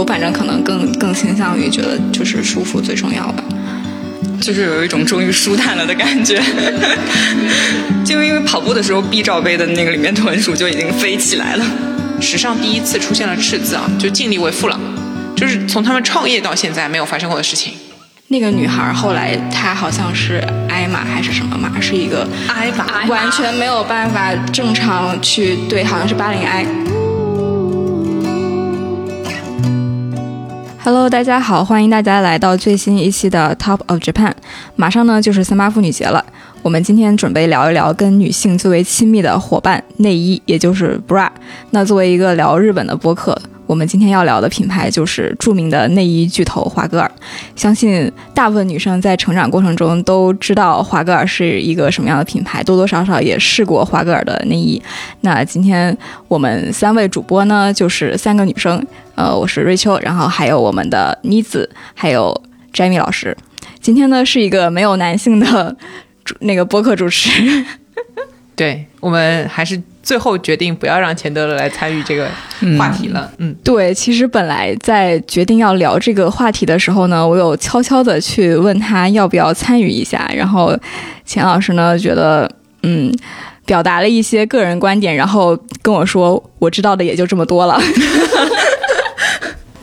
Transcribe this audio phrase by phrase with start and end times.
[0.00, 3.44] 我反正可能更更倾向于觉得就是舒服最重要吧。
[4.40, 6.40] 就是有一种终于舒坦了的感觉，
[8.02, 11.64] 就因为跑步的时候，B 罩杯的那个里面豚鼠就已经飞起来了。
[12.18, 14.80] 史上第一次出现了赤字啊，就尽力为父了，
[15.36, 17.74] 就是从他们创业到现在没有发生过的事情。
[18.28, 26.64] 那个女孩后来她好像是艾玛还是什么玛，是一个艾玛，完全没有办法正常去对，好像是八零挨。
[31.00, 34.34] Hello，大家好，欢迎大家来到最新一期的 Top of Japan。
[34.76, 36.22] 马上呢就是三八妇女节了，
[36.60, 41.26] 我们今天准备聊一聊跟女性最为亲密的伙伴——内衣，也就是 bra。
[41.70, 43.34] 那作为一个聊日本的播客。
[43.70, 47.08] 我们今天要聊的品牌就是著名的内衣巨头华歌尔。
[47.54, 54.82] 相信大部分女生在成长过程中都知道华歌尔是一个什么样的品牌，多多少少也试过华歌尔的内衣。
[55.20, 55.96] 那今天
[56.26, 62.42] 我们三位主播呢，就是三个女生，呃，我是瑞秋，然后还有我们的妮子，还有
[62.74, 63.36] Jamie 老师。
[63.80, 65.76] 今天呢是一个没有男性的
[66.24, 67.64] 主那个播客主持。
[68.60, 72.28] 对我们还是最后决定不要让钱德勒来参与这个
[72.76, 73.32] 话题了。
[73.38, 80.78] 嗯，对，其实本来在决定要聊这个话题的时候呢，我有悄悄的去问他要不要参与一下，然后
[81.24, 82.50] 钱老师呢觉得
[82.82, 83.10] 嗯，
[83.64, 87.80] 表达了一些个人观点，然后跟我说我知道的也就这么多了。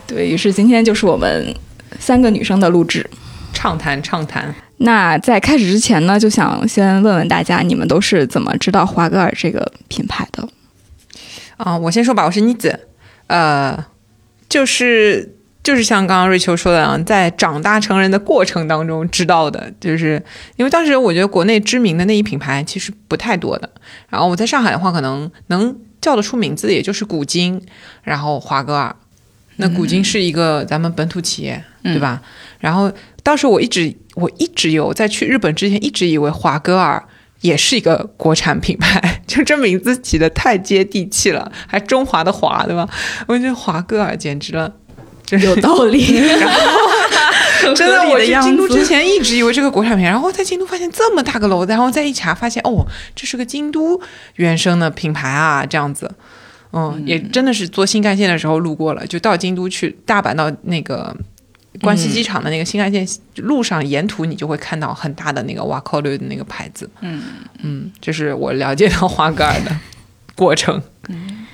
[0.06, 1.52] 对 于是今天就是我们
[1.98, 3.04] 三个女生的录制，
[3.52, 4.54] 畅谈畅谈。
[4.78, 10.48] 那在开始之前呢，就想先问问大家，你们都是怎么知道华歌尔这个品牌的？
[11.56, 12.86] 啊，我先说吧，我是妮子，
[13.26, 13.84] 呃，
[14.48, 15.34] 就是
[15.64, 20.22] 就是像刚刚瑞秋说的，在长大成人的过程当中知道的，就是
[20.56, 23.68] 因为当时我觉得国内知名的内衣品牌其实不太多的，
[24.08, 27.60] 然后我在上海的话，可能能叫得出名字，也就是古今，
[28.04, 28.94] 然后华歌尔。
[29.60, 32.22] 那古今是一个咱们本土企业，对吧？
[32.60, 32.92] 然后
[33.28, 33.94] 当时我一直。
[34.18, 37.00] 我一直有在去日本之前，一直以为华歌尔
[37.40, 42.88] 也是一个国产品牌， 就这名字起的太接地气了，还中华的华，对吧？
[43.28, 44.72] 我觉得华歌尔简直了，
[45.24, 46.02] 真是有道理。
[47.76, 52.84] 真的，我去京都之前一直以为这个国产品牌，然后在京都发现这么大个楼，然后再一查发现，哦，
[53.14, 54.00] 这是个京都
[54.34, 56.10] 原生的品牌啊，这样子。
[56.72, 61.16] 嗯，也真的是坐新干线的时候路过了，就到京都去大阪到那个。
[61.80, 63.06] 关西机场的那个新干线
[63.36, 66.88] 路上，沿途你就会看到很大的那个瓦科瑞的那个牌子。
[67.00, 67.22] 嗯
[67.62, 69.76] 嗯，这是我了解到华格尔的
[70.34, 70.82] 过程。
[71.08, 71.46] 嗯，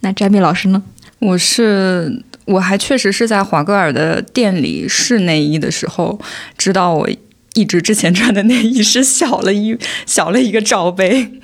[0.00, 0.82] 那詹米老师呢？
[1.18, 6.18] 我是我还确实是在华格尔的店里试内衣的时候，
[6.58, 7.08] 知道我
[7.54, 11.40] 一直之前穿的内衣是小了一小了一个罩杯。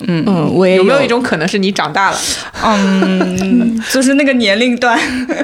[0.00, 2.18] 嗯嗯，我也有没有一种可能是你长大了？
[2.62, 4.98] 嗯， 就是那个年龄段，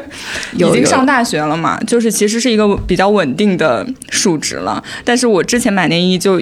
[0.52, 4.82] 已经上大学了嘛，就是其实是一个比较稳定的数值了。
[5.04, 6.38] 但是我之前买内衣就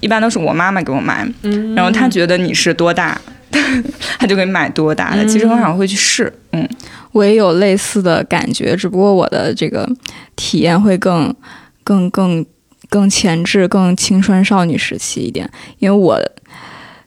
[0.00, 1.26] 一般都是我妈妈给我买，
[1.74, 3.18] 然后她觉得你是多大，
[4.18, 5.24] 她就给你买多大的。
[5.24, 6.30] 其实很少会去试。
[6.52, 6.68] 嗯，
[7.12, 9.88] 我也有类似的感觉，只不过我的这个
[10.36, 11.34] 体验会更
[11.82, 12.44] 更更
[12.90, 15.48] 更前置、更青春少女时期一点，
[15.78, 16.20] 因为我。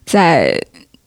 [0.08, 0.58] 在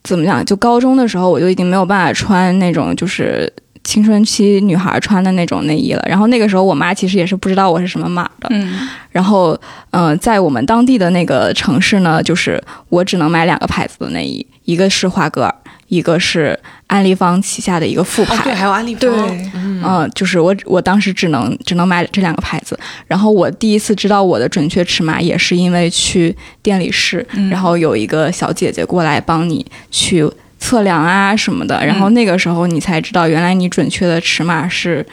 [0.03, 0.45] 怎么讲？
[0.45, 3.51] 就高中的时候，我就已经没有办法穿那种就是
[3.83, 6.03] 青春期女孩穿的那种内衣了。
[6.07, 8.47] 然后那个时候，我妈其实也是不知道我是什么码的。
[8.51, 8.87] 嗯。
[9.09, 15.55] 然后，嗯，在我们当地的那个城市呢，就是我只能买两个牌子的内衣，一个是华歌尔。
[15.91, 16.57] 一个是
[16.87, 22.79] 安利方旗下的一个副牌，对，还有安利方，对，嗯，就是我我当时只能只能买这两个牌子。
[23.07, 30.25] 然后我第一次知道我的准确尺码，也是因为去店里试，然后有一个小姐姐过来帮你去
[30.59, 31.85] 测量啊什么的。
[31.85, 35.05] 然后那个时候你才知道，原来你准确的尺码是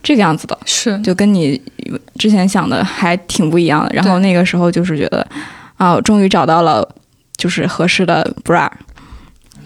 [0.00, 1.60] 这个样子的，是就跟你
[2.16, 3.92] 之前想的还挺不一样的。
[3.92, 5.26] 然后那个时候就是觉得，
[5.76, 6.88] 啊，终于找到了
[7.36, 8.70] 就是合适的 bra。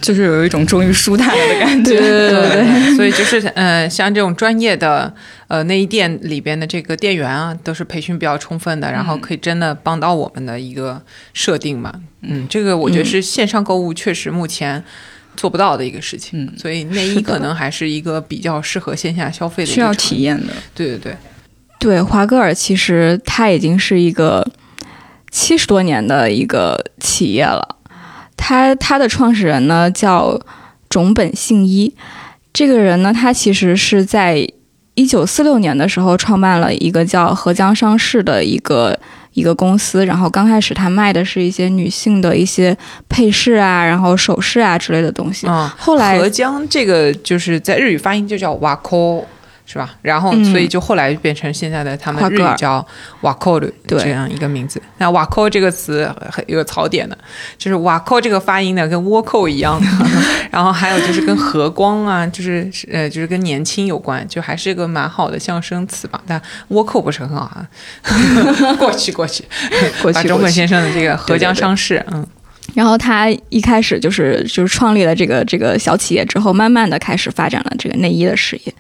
[0.01, 2.97] 就是有一种终于舒坦了的感觉，对对对对。
[2.97, 5.13] 所以就是，呃，像这种专业的
[5.49, 11.03] 呃内衣店里边的这个店员啊，都是培训比较充分的，然后可以真的帮到我们的一个
[11.33, 11.93] 设定嘛。
[12.23, 14.83] 嗯，这个我觉得是线上购物确实目前
[15.37, 16.45] 做不到的一个事情。
[16.45, 20.53] 嗯，所以内衣可能还是一个比较适合线下消费的，需要体验的。
[20.75, 21.17] 对对对，
[21.79, 24.49] 对华歌尔其实它已经是一个
[25.31, 27.77] 七十多年的一个企业了。
[28.39, 30.41] 他他的创始人呢叫
[30.89, 31.93] 种本信一，
[32.55, 34.49] 这个人呢，他其实是在
[34.95, 38.99] 一九四六年的时候创办了一个叫合江商事的一个
[39.35, 42.75] 一个公司，然后刚开始他卖的是一些女性的一些
[43.09, 45.47] 配饰啊，然后首饰啊之类的东西。
[45.77, 49.23] 后来合江这个就是在日语发音就叫瓦科。
[49.71, 49.91] 是吧？
[50.01, 52.85] 然后，所以就后来变成现在的他们日语叫
[53.21, 54.81] 瓦扣的这样一个名字。
[54.97, 57.17] 那瓦扣这个词很有个槽点的，
[57.59, 59.87] 就是瓦扣这个发音呢跟倭寇一样的，
[60.51, 66.19] 然后还有就是跟和光啊，就是呃就是跟年轻有关，就还是一个蛮好的象声词吧。
[66.27, 67.69] 但倭寇不是很好啊，
[68.81, 69.45] 过去过去，
[70.15, 72.27] 把中本先生的这个合江商事，嗯。
[72.75, 78.73] 然后他一开始就是就是创立了这个这个小企业之后，慢慢的开始发展了这个内衣的事业。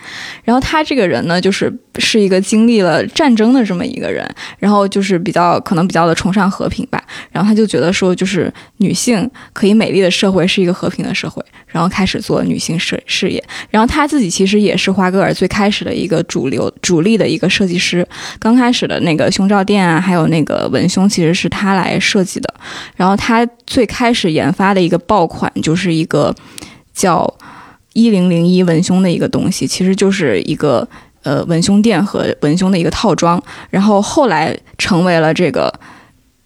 [0.44, 7.02] 然后他这个人呢，就是是一个经历了战争的这么一个人，然后就是比较可能比较的崇尚和平吧。
[7.32, 13.42] 然后他就觉得说，就是女性可以美丽的社会是一个和平的社会，然后开始做女性事事业。
[13.70, 18.06] 然后他自己其实也是华格尔最开始的一个主流主力的一个设计师。
[18.38, 22.54] 刚开始的那个胸罩店啊，还有那个文胸，其实是他来设计的。
[22.94, 23.46] 然后他。
[23.78, 26.34] 最开始研发的一个爆款就是一个
[26.92, 27.32] 叫
[27.92, 30.88] 一零零一文胸的一个东西，其实就是一个
[31.22, 33.40] 呃文胸垫和文胸的一个套装，
[33.70, 35.72] 然后后来成为了这个。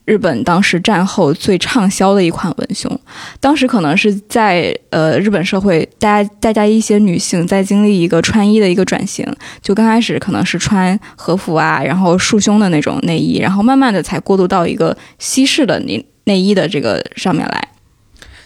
[0.05, 3.00] 日本当时战后最畅销的一款文胸，
[3.38, 9.25] 当时可能是在呃日本社会，大家大家一些女性在经历一个穿衣的一个转型，
[9.62, 17.69] 就刚开始可能是穿和服啊，然后束胸的那种内衣，然后慢慢的才过渡到一个西式的那内衣的这个上面来。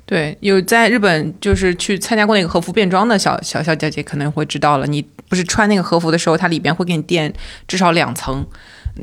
[0.05, 7.32] 对，有在日本就是去参加过那个和服变装的小小小姐姐可能会知道了，你不是穿那个和服的时候，它里边会给你垫
[7.67, 8.46] 至少两层。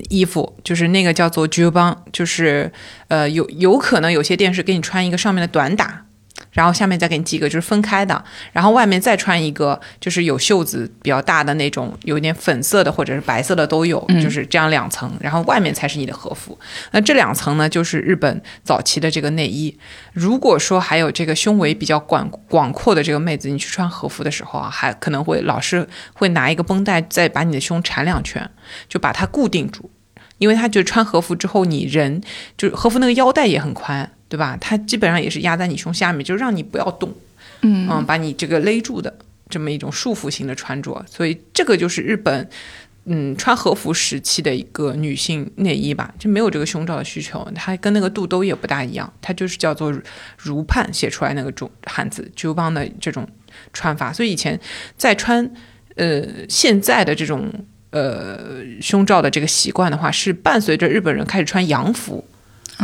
[0.10, 2.72] 衣服就是那个叫做 j u b a n 就是
[3.10, 6.06] 呃有有可能有些店是给你穿一个上面的短打。
[6.54, 16.58] 然后下面再给你几个就是分开的，然后外面再穿一个就是有袖子比较大的那种，有一点粉色的或者是白色的都有，就是这样两层，然后外面才是你的和服。
[16.92, 19.78] 那这两层呢，就是日本早期的这个内衣。
[20.14, 28.48] 如果说还有这个胸围比较广广阔的这个妹子，你去穿和服的时候啊，还可能会老是会拿一个绷带再把你的胸缠两圈，
[28.88, 29.90] 就把它固定住，
[30.38, 32.22] 因为他觉得穿和服之后你人
[32.56, 34.12] 就是和服那个腰带也很宽。
[34.34, 34.58] 对吧？
[34.60, 37.14] 它基本上也是压在你胸下面，就让你不要动，
[37.62, 39.16] 嗯嗯，把你这个勒住的
[39.48, 41.06] 这么一种束缚型的穿着。
[41.08, 42.50] 所以这个就是日本，
[43.06, 47.48] 嗯，穿和服时期的一个女性内衣吧，就没有这个胸罩的需求。
[47.54, 49.94] 它跟那个肚兜也不大一样，它就是叫做
[50.36, 53.30] 如盼写出来那个中汉字“就帮”的这种
[53.72, 54.12] 穿法。
[54.12, 54.60] 所以以前
[54.98, 55.48] 在穿
[55.96, 57.54] 呃现在的这种
[57.92, 62.26] 呃胸罩的这个习惯的话，是伴随着日本人开始穿洋服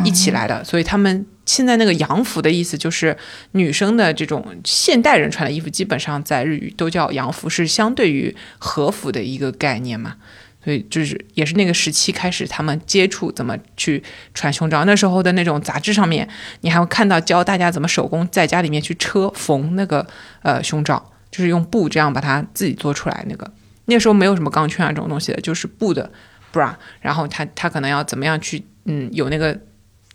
[0.05, 1.25] 一起来的，所以他们。
[1.49, 3.17] 现在那个洋服的意思就是
[3.53, 10.15] 女生的这种现代人穿的衣服，基本上在日语都叫洋服，是相对于和服的一个概念嘛。
[10.63, 14.03] 所以就是也是那个时期开始，他们接触怎么去
[14.35, 14.85] 穿胸罩。
[14.85, 16.29] 那时候的那种杂志上面，
[16.61, 20.05] 你还会看到教大家怎么手工在家里面去车缝那个
[20.43, 23.25] 呃胸罩，就是用布这样把它自己做出来。
[23.27, 23.51] 那个
[23.85, 26.11] 那时候没有什么钢圈啊这种东西的，就是布的
[26.53, 29.59] bra，然后他他可能要怎么样去嗯有那个。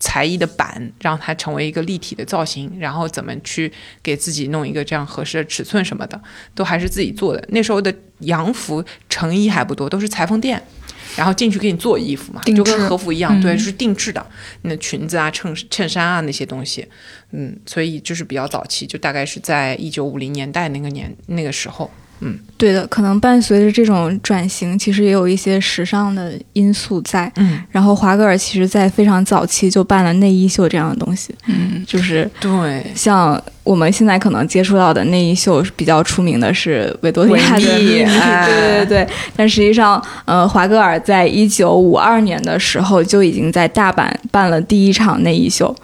[0.05, 3.73] 裁衣的板，让它成为一个立体的造型，然后怎么去
[4.03, 6.21] 给自己弄一个这样合适的尺寸什么的，
[6.55, 7.43] 都还是自己做的。
[7.49, 10.63] 那时候的洋服成衣还不多，都是裁缝店，
[11.17, 14.25] 然后进去给你做衣服嘛，就跟和服一样，对，就是定制的。
[14.61, 16.87] 那裙子啊、衬衬衫啊那些东西，
[17.31, 21.91] 嗯，所以就是比较早期，就大概是在一九五零年代那个年那个时候。
[22.25, 27.31] 嗯，对的，可能伴随着这种转型，其实也有一些时尚的因素在。
[27.37, 31.35] 嗯，然后华格尔其实在非常早期就办了内衣秀这样的东西。
[31.47, 38.05] 嗯，就是对，像我们现在可能接触到的内衣秀比较出名的是维多利亚的，对
[38.47, 39.09] 对 对。
[39.37, 45.75] 但实际上，呃，华格尔在一九五二年的时候就已经在大阪办了第一场内衣秀。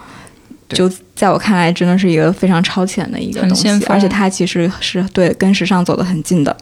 [0.73, 6.55] 就在我看来，真的是一个非常超前的一个东西，而且它其实是对跟时尚走得很近的。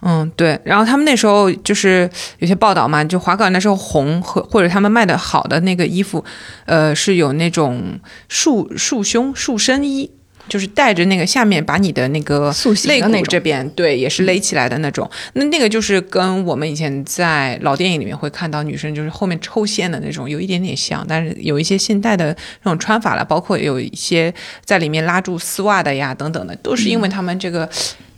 [0.00, 0.58] 嗯，对。
[0.64, 6.24] 然后他们那时候就是有些报道嘛，就华格尔那时候红和或者他们卖的好的那个衣服，
[6.66, 7.98] 呃，是有那种
[8.28, 10.10] 束束胸束身衣。
[10.48, 12.52] 就是带着那个下面把你的那个
[12.86, 24.32] 肋骨这边对也是勒起来的那种，那那个就是跟我们以前在老电影里面会看到女生就是后面抽线的那种有一点点像，但是有一些现代的那种穿法了，包括有一些
[24.64, 27.68] 在里面拉住丝袜的呀等等的，都是因为他们这个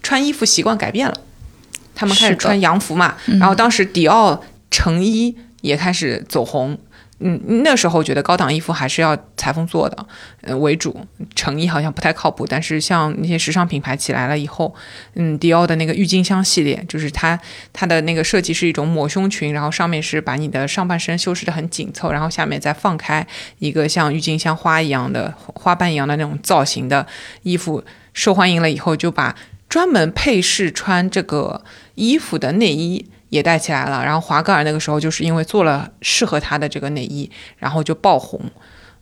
[0.03, 1.15] 穿衣服习惯改变了，
[1.95, 6.79] 他们开始穿洋服嘛，然后当时迪奥成衣也开始走红。
[7.21, 10.07] 嗯，那时候觉得高档衣服还是要裁缝做的，
[10.41, 12.47] 呃为主，成衣好像不太靠谱。
[12.47, 14.75] 但是像那些时尚品牌起来了以后，
[15.15, 17.39] 嗯，迪奥的那个郁金香系列，就是它
[17.73, 23.27] 它的那个设计是一种抹胸裙，然后上面是把你的上半身修饰的很紧凑，然后下面再放开
[23.59, 27.07] 一个像郁金香花一样的花瓣一样的那种造型的
[27.43, 27.85] 衣服，
[28.15, 29.37] 受欢迎了以后，就把
[29.69, 31.63] 专门配饰穿这个
[31.95, 34.05] 衣服的内衣也带起来了。
[34.05, 38.39] 然后华格尔那个时候就是因为做了适合他的这个内衣，然后就爆红。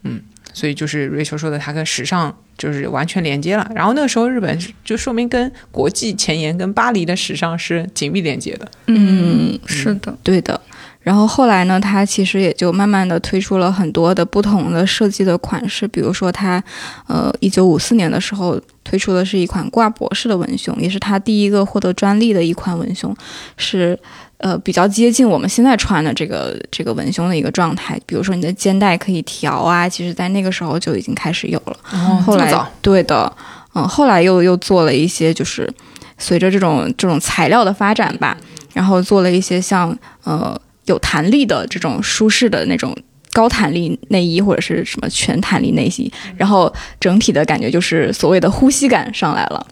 [0.05, 3.69] 嗯，所以就是瑞秋说的，他跟时尚就是完全连接了。
[3.75, 8.71] 然后那个时候日本就说明跟国际前沿、跟巴黎的时尚是紧密连接的。
[8.87, 10.61] 嗯，是的，对的。
[11.01, 16.63] 然后后来呢，它其实也就慢慢的推出了很多的不同的设计的款式，比如说它，
[17.07, 23.17] 呃，一九五四年的时候推出的是一款挂脖式的文胸，也是它第一个获得专利的一款文胸，
[23.57, 23.99] 是
[24.37, 27.99] 呃比较接近我们现在穿的这个这个文胸的一个状态。
[28.05, 31.77] 比如说你的肩带可以调啊，其实在那个时候就已经开始有了。
[31.93, 32.53] 哦，后来
[32.83, 33.33] 对的，
[33.75, 35.73] 嗯，后来又又做了一些，就是
[36.19, 38.37] 随着这种这种材料的发展吧，
[38.75, 40.61] 然后做了一些像呃
[40.93, 42.97] 有弹力的这种舒适的那种
[43.33, 49.67] 高弹力内衣或者是什么全弹力内衣，然后整体的感觉就是所谓的呼吸感上来了，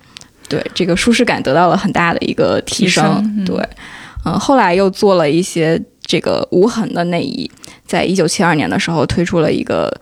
[0.48, 3.04] 对这个舒适感得到了很大的一个提提升
[3.38, 3.44] 嗯。
[3.44, 3.68] 对，
[4.24, 7.50] 嗯，后来又做了一些这个无痕的内衣，
[7.86, 9.92] 在一九七二年的时候推出了一个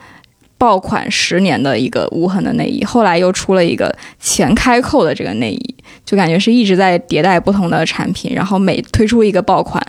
[0.59, 9.83] 爆款十年的一个无痕的内衣，后来又出了一个前开扣的这个内衣，就感觉是一直在迭代不同的产品，然后每推出一个爆款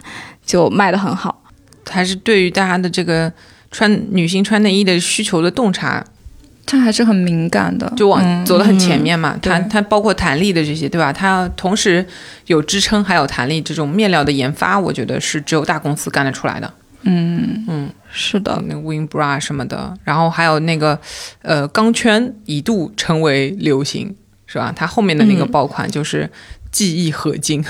[0.45, 1.43] 就卖得很好。
[1.89, 3.31] 还是对于大家的这个
[3.71, 6.03] 穿女性穿内衣的需求的洞察，
[6.65, 9.37] 它还是很敏感的，就往嗯走得很前面嘛。
[9.41, 11.13] 它对它包括弹力的这些，对吧？
[11.13, 12.03] 它同时
[12.47, 16.73] 有支撑，还有弹力，这种面料的研发，我觉得是只有大公司干得出来的。
[17.03, 20.99] 嗯嗯，是的，那个 Wing Bra 什么的，然后还有那个
[21.43, 24.15] 呃钢圈一度成为流行，
[24.47, 24.73] 是吧？
[24.75, 26.27] 它后面的那个嗯爆款就是
[26.71, 27.63] 记忆合金。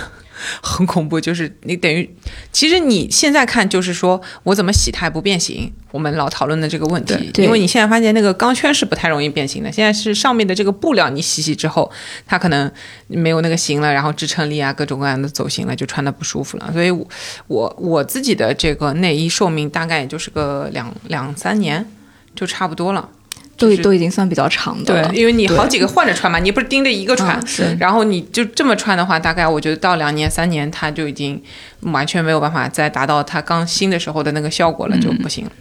[0.62, 2.10] 很恐怖，就是你等于，
[2.51, 11.92] 其实你现在看就是说我怎么洗它也不变形，我们老讨论的这个问题，因为你现在发现那个钢圈是不太容易变形的，现在是上面的这个布料你洗洗之后，
[12.25, 12.72] 它可能
[13.08, 16.70] 没有那个型了，然后支撑力啊各种各样的走形了，就穿的不舒服了。
[16.74, 17.08] 所以我，
[17.48, 21.89] 我我自己的这个内衣寿命大概也就是个两两三年，
[22.36, 23.10] 就差不多了。
[23.58, 25.14] 都就是都已经算比较长的了。
[25.14, 31.42] 因为你好几个换着穿嘛，你不是盯着一个穿，嗯是然后你就这么穿的话，大概我觉得到两年三年，它就已经
[31.82, 35.52] 完全没有办法再达到它刚新的时候的那个效果了，就不行了。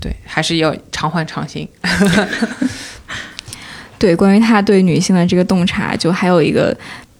[0.00, 1.68] 对，还是要常换常新。
[3.98, 6.76] 对，关于他对女性的这个洞察，就还有一个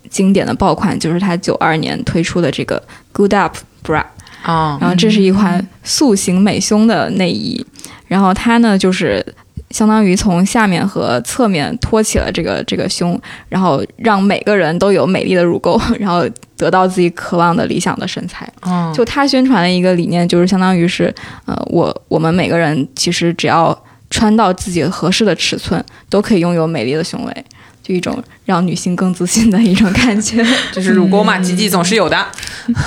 [0.09, 4.05] 经典的爆款，就是他九二年推出的这个 Good Up Bra。
[4.43, 7.67] 啊、然后这是一款塑形美胸的内衣，
[8.07, 9.35] 然后它呢就是
[9.71, 16.25] 相当于从下面和侧面托起了这个这个胸，然后让每个人都有美丽的乳沟， 然后
[16.57, 18.51] 得到自己渴望的理想的身材。
[18.67, 23.79] 嗯，就他宣传的一个理念，就是相当于是，呃，我我们每个人其实只要
[24.11, 27.45] 穿到自己合适的尺寸，都可以拥有美丽的胸围，
[27.83, 30.43] 就一种让女性更自信的一种感觉。
[30.73, 32.27] 就是乳沟嘛，挤挤总是有的，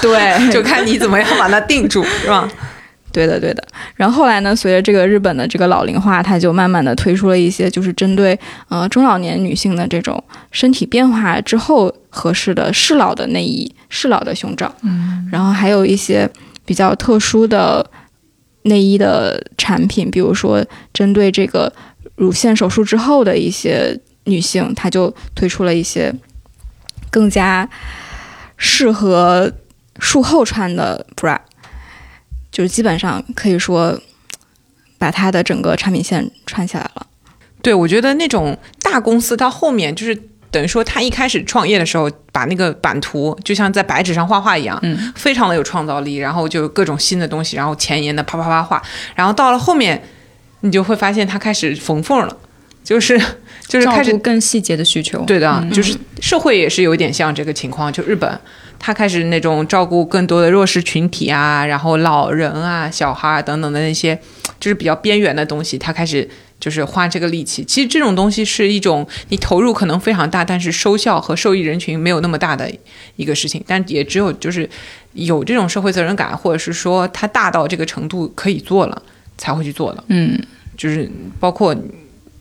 [0.02, 2.50] 对， 就看你怎么样把它定住，是吧？
[3.12, 3.64] 对的，对的。
[3.96, 8.38] 然后后来呢，随着这个日本的这个老龄化，它就慢慢的推出了一些就是针对
[8.70, 14.74] 呃中老年女性的这种身体变化之后合适的适老的内衣、适老的胸罩。
[14.82, 15.28] 嗯。
[15.32, 16.30] 然后还有一些
[16.66, 17.86] 比较特殊的
[18.64, 21.72] 内衣的产品，比如说针对这个
[22.16, 26.14] 乳腺手术之后的一些女性，她就推出了一些
[27.10, 27.68] 更加
[28.58, 29.52] 适合
[30.00, 31.38] 术后穿的 bra。
[32.52, 34.00] 就是基本上可以说，
[34.98, 37.08] 把它的整个产品线串起来了。
[37.62, 48.82] 对，我觉得那种大公司到后面就是等于说，他一开始创业的时候，把那个版图就像在白纸上画画一样，嗯，非常的有创造力，然后就各种新的东西，然后前沿的啪啪啪画，
[49.16, 50.02] 然后到了后面，
[50.62, 52.38] 你就会发现他开始缝缝了，
[52.84, 53.18] 就是
[53.68, 55.24] 就是开始更细节的需求。
[55.26, 58.40] 对的，嗯就是社会也是有点像这个情况，就日本，
[58.84, 64.20] 他开始那种照顾更多的弱势群体啊，然后老人啊、小孩啊等等的那些，
[64.60, 66.28] 就是比较边缘的东西，他开始
[66.60, 67.64] 就是花这个力气。
[67.64, 72.72] 其实这种东西是一种你投入可能非常大，但是收效和受益人群没有那么大的
[73.18, 74.68] 一个事情，但也只有就是
[75.14, 79.00] 有这种社会责任感，或者是说他大到这个程度可以做了，
[79.38, 80.04] 才会去做的。
[80.08, 80.42] 嗯
[80.76, 81.08] 就是
[81.40, 81.76] 包括，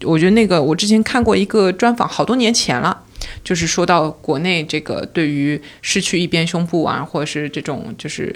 [0.04, 3.02] 我觉得那个我之前看过一个专访，好多年前了，
[3.44, 8.34] 就是说到国内这个对于失去一边胸部啊，或者是这种就是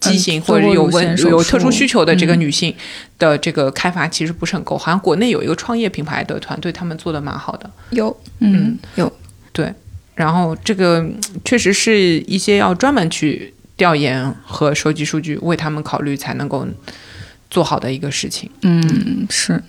[0.00, 0.90] 畸形、嗯或者有
[1.28, 2.74] 有特殊需求的这个嗯女性
[3.18, 7.70] 的这个开发其实不是很够，好像国内有一个创业品牌的团队，他们做的蛮好的。
[7.90, 9.12] 有，嗯有，
[9.52, 9.72] 对
[10.14, 16.66] 然后这个嗯确实是一些要专门去调研和收集数据，为他们考虑才能够
[17.50, 18.50] 做好的一个事情。
[18.62, 19.62] 嗯是。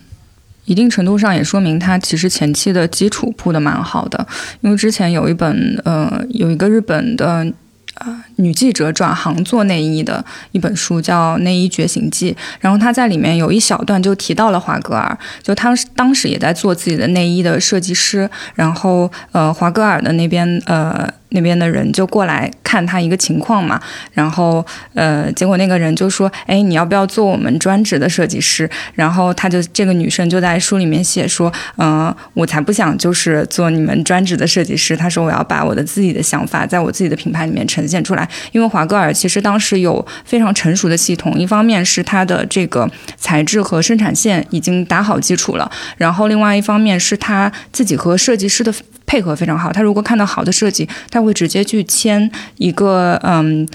[0.65, 4.27] 一定程度上也说明他其实前期的基础铺的蛮好的，
[4.61, 7.51] 因为之前有一本呃有一个日本的。
[7.95, 21.09] 啊，女记者转行做内衣的一本书叫《内衣觉醒记》，然后她在里面有一小段就提到了华格尔，就她当时也在做自己的内衣的设计师，然后呃，华格尔的那边呃。
[21.33, 23.79] 那边的人就过来看她一个情况嘛，
[24.11, 38.20] 然后呃，结果那个人就说：“哎，你要不要做我们专职的设计师？”然后他就这个女生就在书里面写说：“嗯，我才不想就是做你们专职的设计师。”她说：“我要把我的自己的想法在我自己的品牌里面呈现出来。”
[38.51, 48.73] 因为华歌尔其实当时有非常成熟的系统，一方面是它的这个材质和生产线已经打好基础了，然后另外一方面是他自己和设计师的。
[49.07, 53.67] 配合非常好，他如果看到好的设计，他会直接去签一个嗯，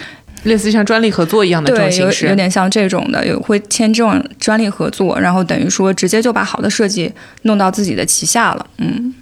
[0.45, 7.13] 类似像专利合作一样的这种形式，有点像这种的，有会签这种专利合作，然后等于说直接就把好的设计
[7.43, 8.67] 弄到自己的旗下了。
[8.79, 9.13] 嗯，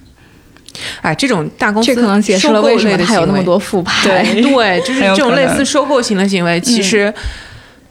[1.00, 4.08] 哎，这种大公司这可能解释了为什么他有那么多复牌。
[4.08, 7.12] 对 对，就是这种类似收购型的行为，其实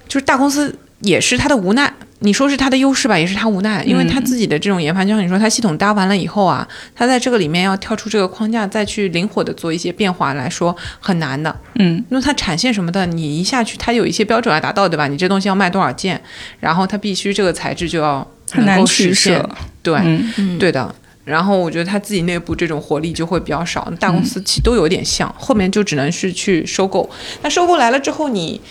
[0.08, 1.92] 就是大公司也是他的无奈。
[2.20, 11.54] 你说是他的优势吧，也是他无奈，因为他自己的这种研发，就像你说，他系统搭完了以后啊，他在这个里面要跳出这个框架，再去灵活的做一些变化来说很难的。
[11.76, 15.06] 嗯，因为它产线什么的，你一下去，它有一些标准要达到，对吧？
[15.08, 16.22] 你这东西要卖多少件，
[16.62, 19.46] 然后它必须这个材质就要很难实现。
[19.82, 20.00] 对，
[20.38, 20.96] 嗯对的。
[21.26, 27.10] 然后我觉得他自己内部这种活力就会比较少，大公司其实都有点像，后面就只能是去收购。
[27.42, 28.62] 那收购来了之后，你。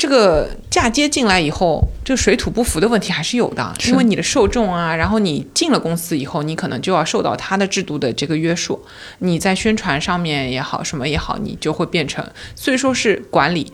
[0.00, 8.80] 这个嫁接进来以后，这个水土不服的问题还是有的，因为你的受众啊，然后你进了公司以后，你可能就要受到他的制度的这个约束，
[9.18, 13.72] 你在宣传上面也好，什么也好，你就会变成，虽说是管理，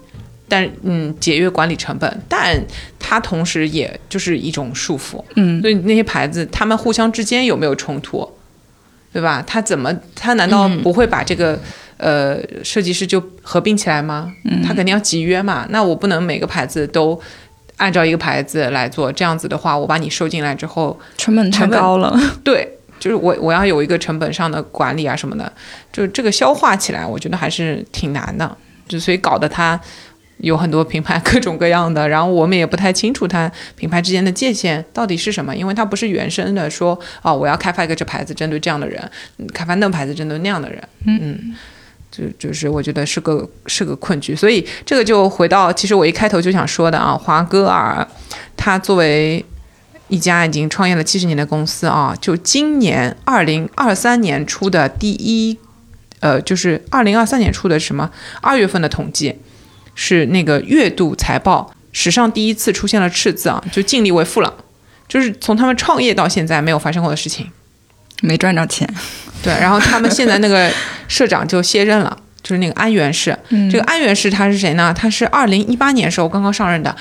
[0.54, 2.62] 但嗯，节约管理成本，但
[2.98, 8.30] 它同时也就是一种束缚，嗯，所以那些牌子，他们互相之间有没有冲突，
[9.12, 9.42] 对吧？
[9.44, 11.58] 他怎么，他难道不会把这个？
[11.96, 14.34] 呃，设计师就合并起来吗？
[14.66, 15.64] 他肯定要集约嘛。
[15.70, 17.18] 那我不能每个牌子都
[17.76, 22.12] 按照一个牌子来做，这样子的话，我把你收进来之后，成本太高了。
[22.42, 25.50] 对，就是我我要有一个成本上的管理啊什么的，
[25.92, 28.56] 就这个消化起来，我觉得还是挺难的。
[28.88, 29.80] 就所以搞得他
[30.38, 39.10] 有很多品牌各种各样的，然后我们也不太清楚它品牌之间的界限到底是什么，因为它不是原生的说哦，我要开发一个这牌子针对这样的人，
[39.52, 41.54] 开发那牌子针对那样的人，嗯。
[42.16, 48.06] 就就是我觉得是个是个困局，所以这个就回到其实我一开头就想说的啊，华歌尔，
[48.56, 49.44] 他作为
[50.06, 55.58] 一家已经创业了七十年的公司啊，就今年二零二三年出的第一，
[56.20, 58.08] 呃，就是二零二三年出的什么
[58.40, 59.34] 二月份的统计，
[59.94, 64.52] 是那个月度财报史上第一次出现了赤字啊，就净利为负了，
[65.06, 67.50] 就是从他们创业到现在没有发生过的事情。
[68.22, 68.88] 没赚着钱，
[69.42, 70.72] 对，然后他们现在那个
[71.08, 73.36] 社长就卸任了，就是那个安元氏。
[73.70, 74.94] 这个安元氏他是谁呢？
[74.96, 76.96] 他是二零一八年时候刚刚上任的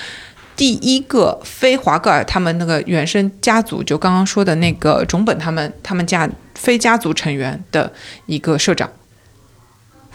[0.54, 7.90] 第一个非华格尔他们那个原生家族，就刚刚说的那个种本他们他们家非家族成员的
[8.26, 8.90] 一个社长，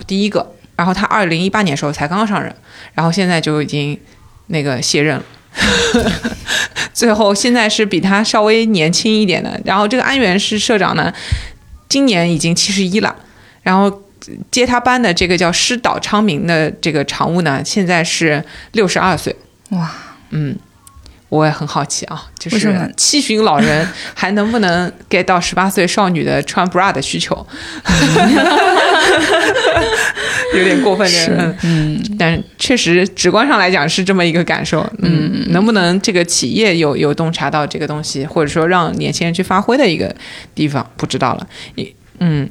[0.06, 0.54] 第一个。
[0.80, 2.56] 然后他二零一八年时候才刚刚上任，
[2.94, 4.00] 然后现在就已经
[4.48, 5.24] 那个卸任了。
[6.94, 9.60] 最后，现在是比他稍微年轻一点的。
[9.66, 11.14] 然后这个安源是社长呢，
[11.90, 13.14] 今年已经七十一了。
[13.62, 14.02] 然后
[14.50, 19.36] 接他班的这个叫师岛昌明的这个常务呢，现在是六十二岁。
[19.72, 19.92] 哇，
[20.30, 20.58] 嗯。
[21.28, 27.46] 我也很好奇啊，就是七旬老人 还能不能 get 到十八岁少女的穿 bra 的需求？
[30.58, 34.82] 有点过分的，嗯，但确实直观上来讲是这么一个感受。
[35.00, 40.16] 嗯，能不能这个企业有有洞察到这个东西，或者说让年轻人去发挥的一个
[40.56, 41.48] 地方，不知道了。
[42.20, 42.48] 嗯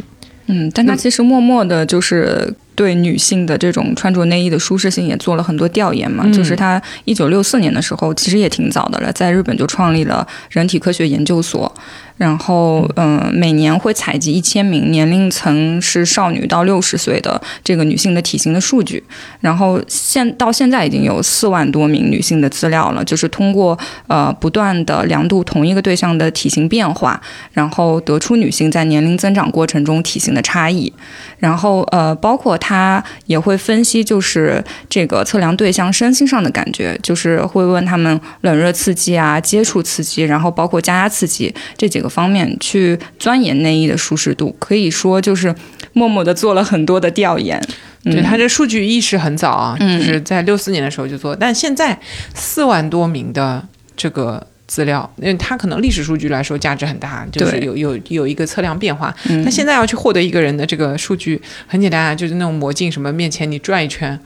[0.47, 2.55] 嗯，但他其实默默的就是。
[2.79, 11.75] 对女性的这种穿着内衣的舒适性也做了很多调研嘛，就是他一九六四年的时候，其实也挺早的了，在日本就创立了人体科学研究所。
[12.19, 19.03] 然后，嗯，每年会采集一千名年龄层是少女到六十岁的这个女性的体型的数据。
[19.41, 27.21] 然后现到现在已经有四万多名女性的资料了，就是通过呃不断的量度同一个对象的体型变化，
[27.53, 30.93] 然后得出女性在年龄增长过程中体型的差异。
[31.39, 42.07] 然后呃，包括他也会分析，就是这个测量对象身心上的感觉，就是会问他们冷热刺激啊、接触刺激，然后包括加压刺激这几个。
[42.19, 45.55] 方面去钻研内衣的舒适度，可以说就是
[45.93, 47.63] 默默的做了很多的调研。
[48.03, 51.97] 对他这数据意识很早啊，就是在六四年的时候就做，但现在
[52.35, 53.63] 四万多名的
[53.95, 59.13] 这个资料，因为它可能历史数据来说价值很大，就是有有有一个测量变化。
[59.43, 64.21] 那现在要去获得一个人的这个数据，很简单啊，就是那种魔镜什么面前你转一圈，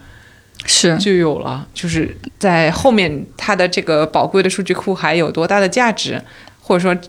[0.66, 1.64] 是就有了。
[1.72, 6.20] 就是在后面它的这个宝贵的数据库还有多大的价值，
[6.61, 7.00] 或者说，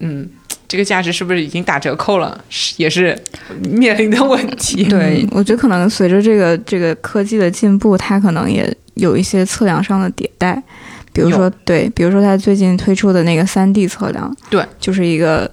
[0.00, 0.28] 嗯，
[0.68, 2.38] 这个价值是不是已经打折扣了，
[2.76, 3.18] 也是
[3.70, 4.84] 面临的问题。
[4.90, 10.62] 对，我觉得可能随着这个这个科技的进步，它可能也有一些测量上的迭代。
[11.16, 15.50] 比如说，对，比如说他最近推出的那个三 D 测量，对，就是一个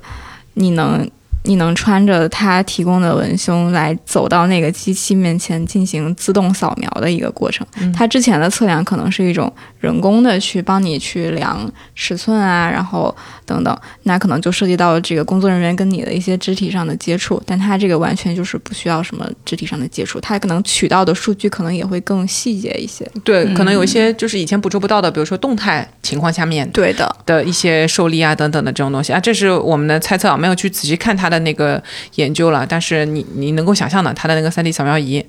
[0.53, 1.09] 你能。
[1.45, 7.67] 你能穿着他提供的文胸来走到那个机器面前进行自动扫描的一个过程。
[7.93, 13.13] 它之前的测量可能是一种人工的去帮你去量尺寸啊，然后
[13.45, 17.41] 等等，那可能就涉及到这个工作人员跟你的一些肢体上的接触。
[17.45, 23.05] 但它这个完全就是不需要什么肢体上的接触，它可能取到的数据可能也会更细节一些。
[23.25, 31.33] 对，可能有一些就是以前捕捉不到的，比如说动态情况下面对的的一些受力啊等等的这种东西啊，这是我们的猜测啊，没有去仔细看它。
[31.33, 31.81] 的那个
[32.13, 35.25] 研究了，但是你你能够想象的，它的那个三 D 扫描仪，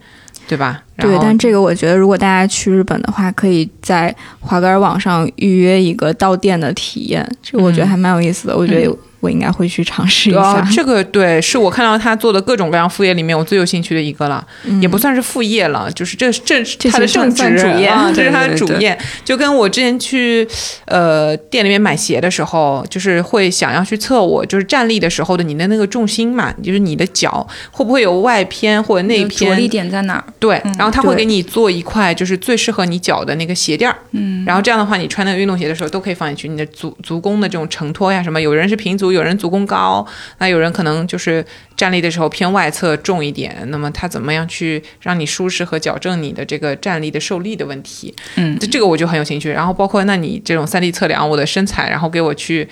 [0.48, 0.82] 对吧？
[0.98, 8.56] 对，但这个我觉得，如果大家去日本的话，可以在滑杆网上预约一个到店的体验，这个我觉得还蛮有意思的。
[8.56, 8.96] 我觉得。
[9.24, 10.60] 我应该会去尝试一下。
[10.70, 14.46] 这个对，是我看到他做的各种各样副业里面我最有兴趣的一个了，
[14.82, 18.96] 也不算是副业了，就是这这他的正职主业，这是他的主业。
[19.24, 20.46] 就跟我之前去
[20.84, 30.22] 呃店里面买鞋的时候，就是会想要去测我就是站立的时候的你的那个重心嘛，就是你的脚会不会有外偏或者内偏，着力点在哪？
[30.38, 39.13] 对，然后他会给你做一块就是最适合你脚的那个鞋垫儿，嗯，然后这样的话你穿那个运动鞋的时候都可以放进去，你的足足弓的这种承托呀什么，有人是平足。
[39.14, 40.06] 有人足弓高，
[40.38, 41.44] 那有人可能就是
[41.76, 48.14] 站立的时候偏外侧重一点，那么他怎么样去让你舒适和矫正你的这个站立的受力的问题？
[48.36, 49.50] 嗯，这个我就很有兴趣。
[49.50, 52.68] 然后包括那你这种三 D 测量我的身材，然后给我去，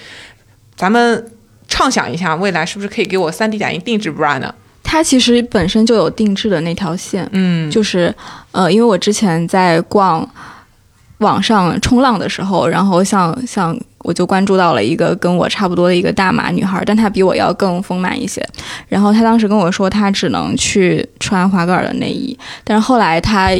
[0.76, 1.32] 咱们
[1.68, 4.54] 畅想一下未来是不是可以给我三 D 打印定制 bra 呢？
[4.82, 8.14] 它其实本身就有定制的那条线，嗯，就是
[8.50, 10.28] 呃，因为我之前在逛
[11.18, 13.78] 网上冲浪的时候，然后像像。
[14.02, 18.46] 我就关注到了一个跟我差不多的一个大码女孩，但她比我要更丰满一些。
[18.88, 22.38] 然后她当时跟我说，她只能去穿华格尔的内衣。
[22.64, 23.50] 但是后来她，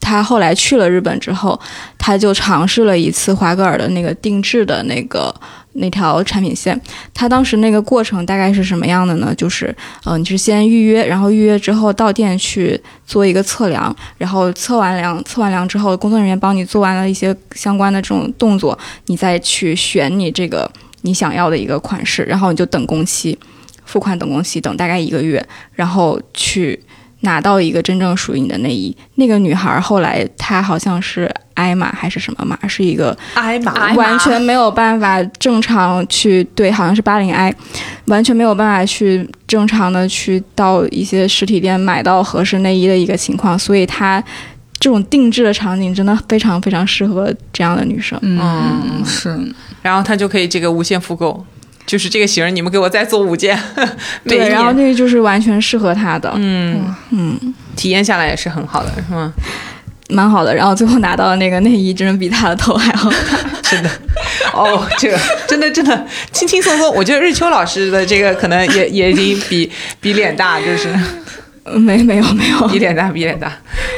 [0.00, 1.58] 她后来去了日本之后，
[1.98, 5.34] 她就尝试了一次华格尔的那个定制的那个。
[5.74, 6.78] 那条产品线，
[7.14, 9.34] 它当时那个过程大概是什么样的呢？
[9.34, 20.70] 就是，嗯，你是先预约，然后预约之后到店去做一个测量，然后测完量，测完量之后，工作人员帮你做完了一些相关的这种动作，你再去选你这个
[21.02, 23.38] 你想要的一个款式，然后你就等工期，
[23.84, 26.78] 付款等工期，等大概一个月，然后去。
[27.24, 37.54] 拿到一个真正属于你的内衣，那个女孩后来她好像是挨码还是什么码，是一个挨码，完全没有办法正常去对，好像是八零 I，
[38.06, 44.22] 完全没有办法去正常的去到一些实体店买到合适内衣的一个情况，所以它
[44.78, 49.38] 这种定制的场景真的非常非常适合这样的女生，嗯，是，
[49.82, 51.44] 然后她就可以这个无限复购。
[51.84, 53.58] 就是这个型，你们给我再做五件。
[54.24, 56.32] 对，然后那个就是完全适合他的。
[56.36, 59.32] 嗯嗯，体验下来也是很好的，是吗？
[60.12, 60.54] 蛮好的。
[60.54, 63.40] 然后最后拿到的那个内衣，真的比他的头还好看。
[63.64, 63.90] 是的。
[64.52, 66.94] 哦，这个真的真的轻轻松松。
[66.94, 70.88] 我觉得日秋老师的这个可能也也已经比比脸大，就是。
[71.78, 73.52] 没没有没有，比脸大比脸大，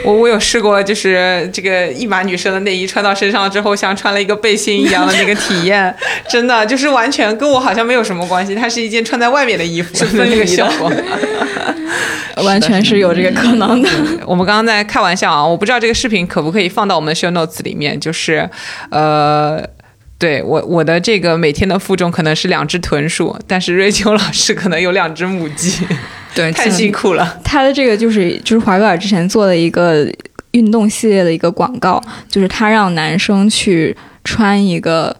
[0.05, 5.95] 我我有试过，就是这个一码女生的内衣穿到身上之后，像穿了一个背心一样的那个体验，
[6.29, 10.93] 真的就是完全跟我好像没有什么关系，它是一件穿在外面的衣服，是分离 效果，
[12.45, 13.89] 完全是有这个可能的。
[14.27, 18.49] 我们刚刚在开玩笑啊，我不知道这个视频可不可以放到我们的 show notes 里面，就是
[18.91, 19.67] 呃。
[20.17, 25.85] 对我，我的这个每天的负重可能是两只豚鼠，但是瑞秋老师可能有两只母鸡，
[26.35, 27.41] 对，太辛苦了。
[27.45, 30.07] 他的这个就是就是华格尔之前做的一个
[30.51, 35.17] 运动系列的一个广告，就是他让男生去穿一个。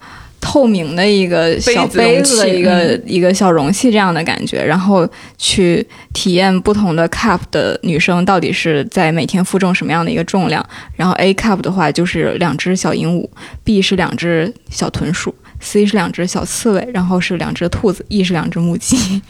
[0.47, 10.63] 透明的一个小杯子的一个一个小容器这样的感觉，然后去体验不同的 cup 的女生到底是在每天负重什么样的一个重量。
[10.97, 13.27] 然后 A cup 的话就是两只小鹦鹉
[13.65, 19.23] ，B 是两只小豚鼠，C 是两只小刺猬，然后是两只兔子，E 是两只母鸡。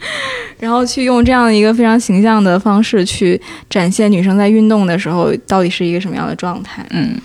[0.60, 6.86] 然后去用这样的一个非常形象的方式去展现女生在运动的时候到底是一个什么样的状态。
[6.90, 7.20] 嗯。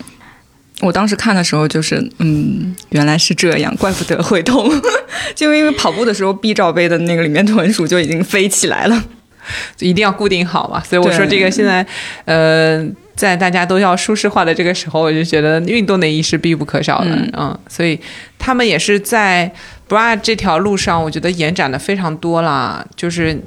[0.81, 4.69] 我当时看的时候就是，嗯，原来是这样，怪不得会痛，
[5.33, 9.03] 就因为跑步的时候 B 罩杯的那个里面豚鼠就已经飞起来了，
[9.79, 10.83] 一定要固定好嘛。
[10.83, 11.85] 所以我说这个现在，
[12.25, 17.11] 呃，在大家都要舒适化的这个时候，我就觉得运动内衣是必不可少的。
[17.11, 17.99] 嗯嗯，所以
[18.39, 19.51] 他们也是在
[19.87, 23.39] bra 这条路上，我觉得延展的非常多啦，就是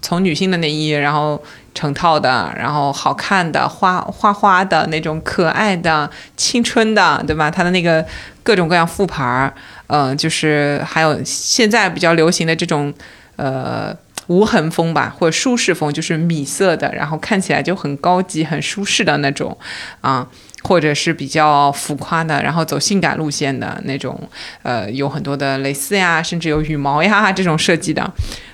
[0.00, 1.42] 从女性的内衣，然后
[1.74, 7.50] 成套的，然后好看的、花花花的那种可爱的、青春的，对吧？
[7.50, 8.04] 它的那个
[8.42, 9.52] 各种各样副牌儿，
[9.88, 12.92] 嗯、就是还有现在比较流行的这种，
[13.36, 13.94] 呃。
[14.30, 19.58] 无痕风吧，或者舒适风，就是米色的，然后看起来就很高级、很舒适的那种，
[20.00, 20.24] 啊，
[20.62, 24.16] 或者是比较浮夸的，然后走性感路线的那种，
[24.62, 28.08] 呃，有很多的蕾丝呀，甚至有羽毛呀 这种设计的，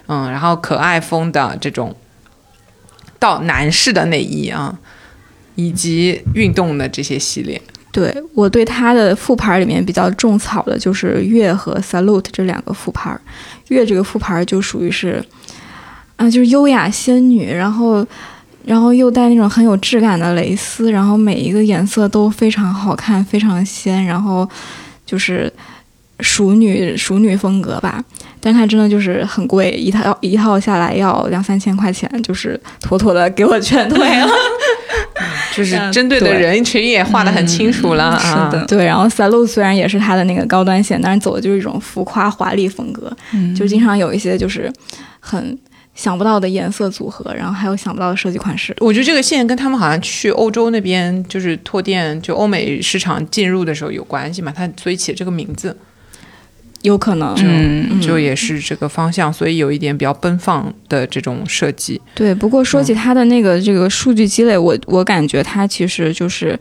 [0.09, 1.95] 嗯，然后可爱风的这种，
[3.19, 4.79] 到男士的内衣啊，
[5.57, 7.61] 以及运动的这些系列，
[7.93, 13.15] 对我对它的副牌里面比较种草的就是月和 Salute 这两个副牌。
[13.69, 15.21] 月这个副牌就属于是，
[16.17, 18.07] 啊，就是优雅仙女，然后，
[18.65, 24.49] 然后又带那种很有质感的蕾丝，然后每一个颜色都非常好看，非常仙，然后
[25.05, 25.53] 就是
[26.21, 28.03] 熟女熟女风格吧。
[28.41, 34.29] 但它真的就是很贵，一套一套下来要两三千块钱，就是妥妥的给我劝退了。
[35.55, 38.51] 就是针对的人群也画的很清楚了啊。
[38.51, 44.71] 是的，对，然后 Salute 虽然也是它的那个高端线，但是走的就是一种浮夸华丽风格，嗯就经常有一些就是
[45.19, 45.59] 很
[45.97, 48.77] 想不到的颜色组合，然后还有想不到的设计款式。
[48.79, 55.77] 我觉得这个线跟他们好像去欧洲那边就是拓店，就欧美市场进入的时候有关系嘛，它所以起这个名字。
[56.83, 62.01] 有可能，嗯就也是这个方向，所以有一点比较奔放的这种设计。
[62.15, 62.33] 对。
[62.33, 66.57] 不过说起它的那个这个数据积累，我我感觉它其实就是，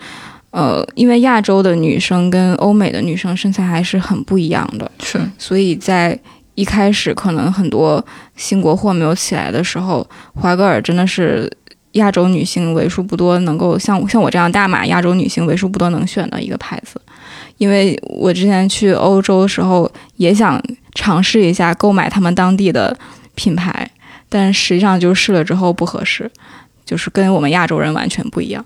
[0.49, 6.17] 呃，因为亚洲的女生跟欧美的女生身材还是很不一样的，是所以在
[6.55, 8.03] 一开始可能很多
[8.35, 11.51] 新国货没有起来的时候，华歌尔真的是
[11.91, 16.99] 亚洲女性为数不多能够像像我这样大码亚洲女性为数不多能选的一个牌子。
[17.57, 20.61] 因为我之前去欧洲的时候也想
[20.93, 22.97] 尝试一下购买他们当地的
[23.35, 23.89] 品牌，
[24.27, 26.29] 但实际上就试了之后不合适，
[26.85, 28.65] 就是跟我们亚洲人完全不一样。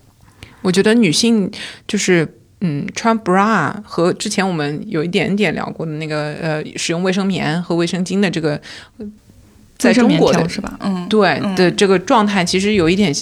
[0.62, 1.50] 我觉得女性
[1.88, 2.28] 就是
[2.62, 8.60] 嗯，穿 bra 和之前我们有一点点聊过的那个呃，使用卫生棉和卫生巾的这个，
[8.98, 9.06] 呃
[9.78, 10.78] 在中国的是吧？
[10.82, 13.16] 嗯，对嗯的这个状态，其实有一点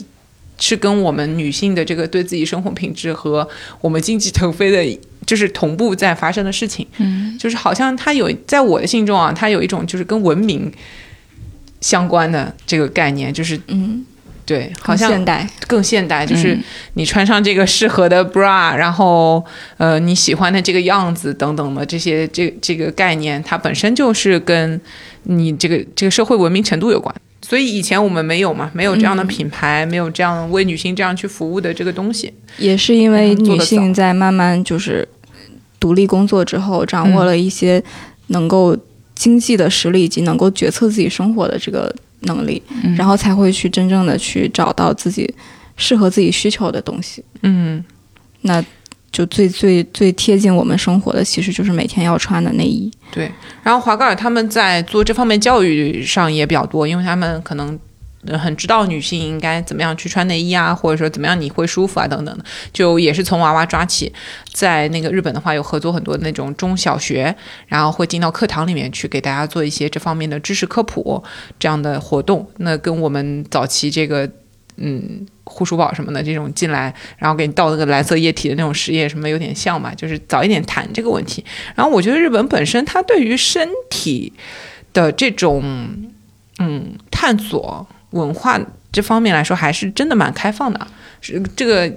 [0.58, 3.48] 是跟我们女性的这个对自己生活品质和
[3.80, 6.88] 我们经济腾飞的，就是同步在发生的事情。
[6.98, 10.72] 嗯，就是好像它有在我的心中啊，它有一种就是跟文明
[11.80, 14.04] 相关的这个概念，就是嗯，
[14.48, 15.50] 对，好更像现代。
[15.68, 19.44] 更现代，就是嗯你穿上这个适合的 bra，然后
[19.76, 24.80] 呃你喜欢的这个样子等等的这些这这个概念，它本身就是跟
[25.24, 27.14] 你这个这个社会文明程度有关。
[27.42, 32.34] 所以以前我们没有嘛，没有这样的嗯品牌，没有这样为女性这样去服务的这个东西。
[32.58, 35.08] 也是因为女性在慢慢就是
[35.80, 37.84] 独立工作之后，掌握了一些
[38.28, 38.76] 能够
[39.14, 45.34] 经济的实力以及能够决策自己生活的这个能力，嗯然后才会去真正的去找到自己
[45.76, 47.24] 适合自己需求的东西。
[47.44, 47.84] 嗯，
[48.42, 48.64] 那
[49.12, 52.92] 就最最最贴近我们生活的，其实就是每天要穿的内衣。
[53.12, 53.32] 对。
[53.64, 57.78] 然后华盖尔他们在做这方面教育上也比较多，因为他们可能。
[58.36, 64.12] 很知道女性应该怎么样去穿内衣啊，或者说怎么样你会舒服啊等等的，就也是从娃娃抓起。
[64.52, 67.36] 在那个日本的话，有合作很多那种中小学，
[67.68, 71.24] 然后会进到课堂里面去给大家做一些这方面的知识科普
[71.60, 72.50] 这样的活动。
[72.58, 74.28] 那跟我们早期这个
[74.78, 81.46] 嗯护舒宝什么的这种进来，然后给你倒那个蓝色液体的那种实验什么有点像嘛，就是早一点谈这个问题。
[81.76, 84.34] 然后我觉得日本本身它对于身体
[84.92, 85.62] 的这种
[86.58, 87.88] 嗯探索
[88.18, 88.60] 文化
[88.92, 90.88] 这方面来说，还是真的蛮开放的。
[91.22, 91.92] 是这个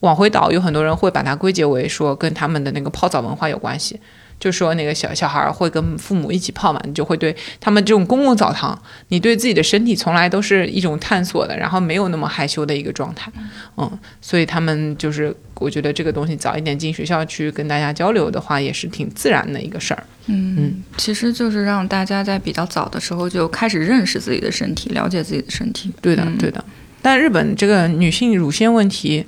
[0.00, 4.00] 往回倒，有很多人会把它归结为说跟他们的那个泡澡文化有关系。
[4.40, 13.30] 就说那个小小孩会跟父母一起泡嘛，你就会对他们这种公共澡堂，你对自己的身体从来都是一种探索的，然后没有那么害羞的一个状态，
[13.76, 20.02] 嗯，所以他们就是我觉得这个东西早一点进学校去跟大家交流的话，也是挺自然的一个事儿。
[20.26, 25.92] 嗯嗯，其实就是让大家在比较早的时候就开始认识自己的身体，了解自己的身体。
[26.00, 26.64] 对的，嗯对的。
[27.02, 29.24] 但日本这个女性乳腺问题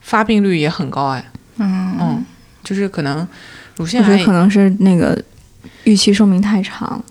[0.00, 1.24] 发病率也很高哎，
[1.58, 2.24] 嗯嗯，
[2.64, 3.26] 就是可能
[3.76, 5.16] 乳腺癌可能是那个
[5.84, 7.02] 预期寿命太长，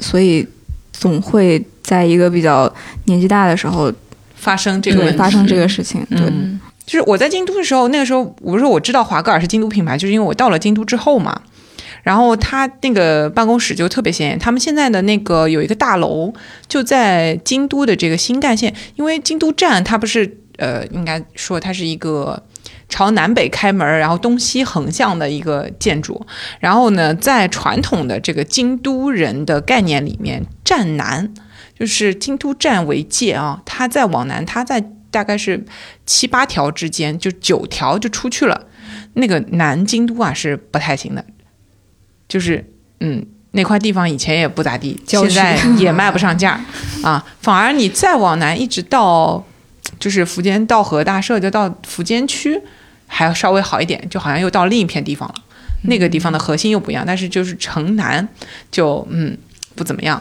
[0.00, 0.46] 所以
[0.92, 2.72] 总会在一个比较
[3.04, 3.92] 年纪大的时候，
[4.34, 6.04] 发生这个问发生这个事情。
[6.10, 11.42] 对，嗯就是我在京都的时候，那个时候我说我知道华格尔是京都品牌，就是因为我到了京都之后嘛。
[12.02, 16.30] 然后他那个办公室就特别显眼，他们现在的那个有一个大楼
[16.68, 22.42] 就在京都的这个新干线，因为京都站它不是呃，应该说它是一个
[22.90, 26.26] 朝南北开门，然后东西横向的一个建筑。
[26.60, 31.32] 然后呢，在传统的这个京都人的概念里面，站南
[31.78, 34.84] 就是京都站为界啊，它再往南，它在
[35.14, 35.64] 大概是
[36.04, 38.66] 七八条之间，就九条就出去了。
[39.14, 41.24] 那个南京都啊是不太行的，
[42.28, 42.68] 就是
[43.00, 43.24] 嗯。
[43.56, 46.60] 那块地方以前也不咋地，现在也卖不上价
[47.04, 47.24] 啊。
[47.40, 49.46] 反而你再往南，一直到
[50.00, 52.60] 就是福建道和大社，就到福建区，
[53.06, 55.34] 还要稍微好一点，就好像又到另一片地方了。
[55.82, 58.28] 那个地方的核心又不一样，但是就是城南
[58.72, 59.38] 就嗯
[59.76, 60.20] 不怎么样。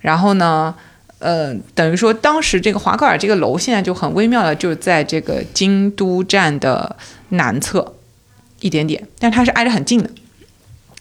[0.00, 0.74] 然后呢，
[1.24, 6.94] 呃，等于说当时这个华格尔这个楼现在就很微妙的，就在这个京都站的
[7.30, 7.94] 南侧
[8.60, 10.10] 一点点，但它是挨着很近的。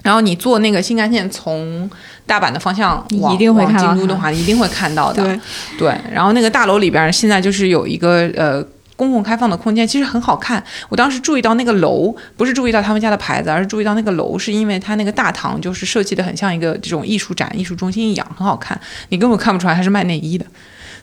[0.01, 1.89] 然后你坐那个新干线从
[2.25, 5.23] 大阪的方向往往京都的话，一定会看到的。
[5.23, 5.39] 对
[5.77, 5.95] 对。
[6.13, 8.65] 然后那个大楼里边现在就是有一个呃
[9.03, 10.63] 公共开放的空间，其实很好看。
[10.87, 18.79] 我当时注意到那个楼，不是注意到他们家的牌子，而是注意到那个楼，是因为它那个大堂就是设计的很像一个这种艺术展、艺术中心一样，很好看。
[19.09, 20.45] 你根本看不出来它是卖内衣的。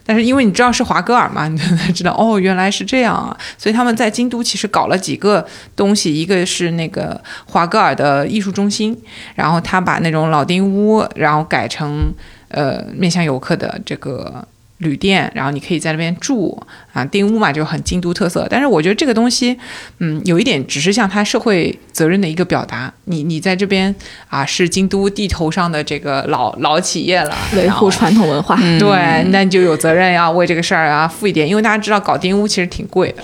[0.03, 3.37] 但是因为你知道是华格尔嘛，你才知道哦，原来是这样啊！
[3.55, 8.99] 所以他们在京都其实搞了几个东西，一个是那个华格尔的艺术中心，
[9.35, 12.11] 然后他把那种老丁屋，然后改成
[12.47, 14.47] 呃面向游客的这个。
[14.81, 16.61] 旅店，然后你可以在那边住
[16.93, 18.45] 啊，丁屋嘛就很京都特色。
[18.49, 19.57] 但是我觉得这个东西，
[19.99, 22.91] 嗯，有一点只是像它社会责任的一个表达。
[23.05, 23.93] 你你在这边
[24.27, 31.47] 啊，是京都地头上的这个老老企业了，维护传统文化，对，那你就有责任要为这个事儿啊付一点。
[31.47, 33.23] 因为大家知道搞丁屋其实挺贵的，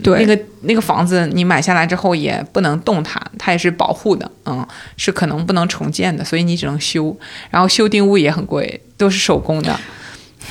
[0.00, 4.64] 对，那个那个房子你买下来之后也不能动它，它也是保护的，嗯，
[4.96, 7.16] 是可能不能重建的，所以你只能修。
[7.50, 9.76] 然后修丁屋也很贵，都是手工的。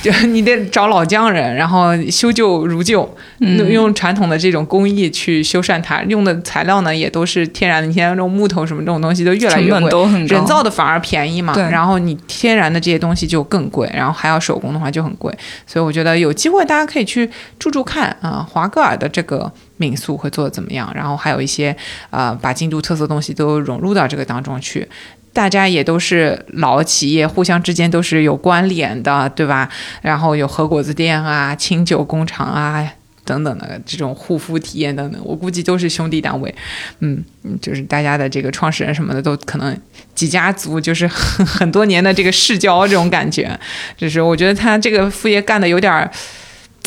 [0.12, 6.02] 就你得找老匠人，然后修旧如旧，用传统的这种工艺去修缮它。
[6.02, 7.86] 用的材料呢，也都是天然的。
[7.86, 11.54] 你现在这种木头什么这种东西都越来越贵，人造的反而便宜嘛。
[11.70, 15.34] 然后你天然的这些东西就更贵，然后还要手工的话就很贵。
[15.66, 20.92] 所以我觉得有机会大家可以去住住看啊，华格尔的这个民宿会做的怎么样？
[20.94, 21.74] 然后还有一些
[22.10, 24.86] 呃，把京都特色东西都融入到这个当中去。
[25.34, 29.68] 大家也都是老企业，互相之间都是有关联的，对吧？
[30.00, 32.88] 然后有和果子店啊、清酒工厂啊
[33.24, 36.54] 等等的这种护肤体验等等，我估计都是兄弟单位。
[37.00, 37.24] 嗯，
[37.60, 39.76] 就是大家的这个创始人什么的都可能
[40.14, 41.04] 几家族，就是
[41.44, 43.58] 很多年的这个世交这种感觉。
[43.96, 46.08] 就是我觉得他这个副业干的有点儿，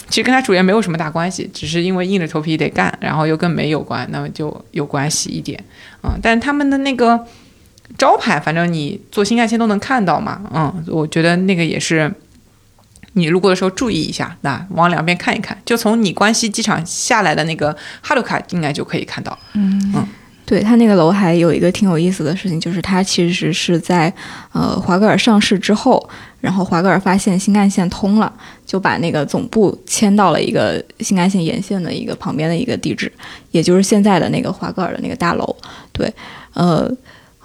[0.08, 5.62] 其实跟他主业没有什么大关系，只是因为硬着头皮得干，然后又跟煤有关，那么就有关系一点。
[6.04, 7.26] 嗯，但他们的那个。
[7.96, 12.12] 招牌，反正你坐新干线都能看到嘛，嗯，我觉得那个也是，
[13.14, 19.38] 你路过的时候注意一下，那往两边看一看，就从你关西机场下来的那个哈鲁卡应该就可以看到。
[19.54, 20.08] 嗯嗯，
[20.46, 24.14] 对他那个楼还有一个挺有意思的事情，就是它其实是在
[24.52, 26.08] 呃华格尔上市之后，
[26.40, 28.32] 然后华格尔发现新干线通了，
[28.66, 33.12] 就把那个总部迁到了一个新干线沿线的一个旁边的一个地址，
[33.52, 35.56] 也就是现在的那个华格尔的那个大楼。
[35.92, 36.14] 对，
[36.54, 36.92] 呃。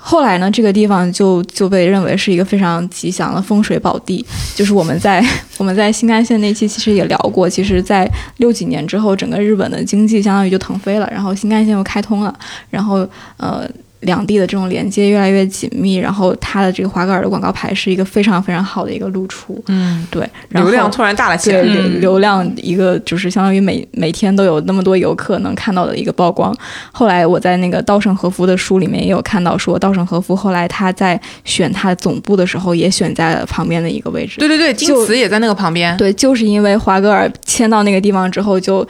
[0.04, 4.24] 后来呢，这个地方就就被认为是一个非常吉祥的风水宝地。
[4.56, 5.24] 就是我们在
[5.58, 12.36] 我们在新干线那期其实也聊过，其实，在六几年之后，整个日本的经济相当于就腾飞了，然后新干线又开通了，
[12.68, 13.66] 然后呃。
[14.02, 26.54] 两地的这种连接越来越紧密，然后它的这个华格尔的广告牌是一个非常非常好的一个露出，嗯，对，流量突然大了起来，对，流量一个就是相当于每每天都有那么多游客能看到的一个曝光。
[26.92, 38.86] 后来我在那个稻盛和夫的书里面也有看到说，稻盛和夫后来他在选他总部的时候也选在了旁边的一个位置，对对对，京瓷也在那个旁边，对，就是因为华格尔迁到那个地方之后就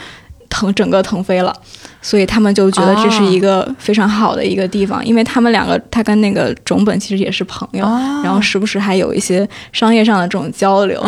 [0.53, 1.53] 腾整个腾飞了。
[2.05, 7.85] 所以他们就觉得这是一个非常好的一个地方，因为他们两个他跟那个种本其实也是朋友，
[8.25, 11.01] 然后时不时还有一些商业上的这种交流。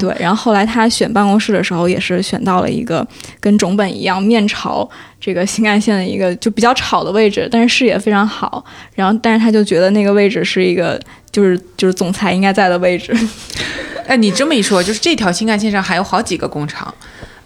[0.00, 3.06] 对，然后后来他选办公室的时候，也是选到了一个
[3.38, 4.88] 跟种本一样面朝
[5.20, 8.64] 这个新干线的一个就比较吵的位置，但是视野非常好。
[8.96, 13.16] 然后，但是他就觉得那个位置是一个就是就是总裁应该在的位置。
[14.08, 16.92] 哎，你这么一说，就是这条新干线上还有好几个工厂，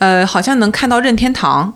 [0.04, 1.72] 呃，好像能看到任天堂。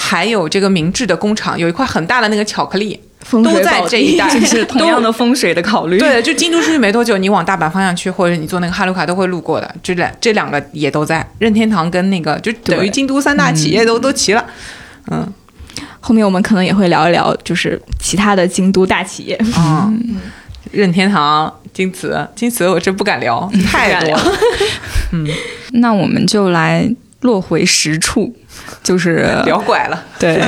[0.00, 3.00] 还有这个明治的工厂，有一块很大的那个巧克力，
[3.32, 5.98] 都在这一带， 是 同样的风水的考虑。
[5.98, 14.46] 对，就京都出去没多久，你往大阪方向去，或者你坐那个哈鲁卡都会路过的，这两这两个也都在任天堂跟那个，就等于京都三大企业都都齐了。
[15.10, 15.26] 嗯，
[15.98, 19.36] 后面我们可能也会聊一聊，就是其他的京都大企业。
[19.58, 20.00] 嗯，
[20.70, 24.16] 任天堂、京瓷、京瓷，我真不敢聊，太多。
[25.10, 25.26] 嗯，
[25.72, 26.88] 那我们就来。
[27.20, 28.34] 落回实处，
[28.82, 30.04] 就是 聊拐了。
[30.18, 30.40] 对，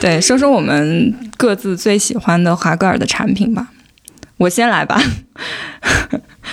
[0.00, 3.68] 对，说说我们各自最喜欢的华格尔的产品吧。
[4.36, 4.98] 我先来吧，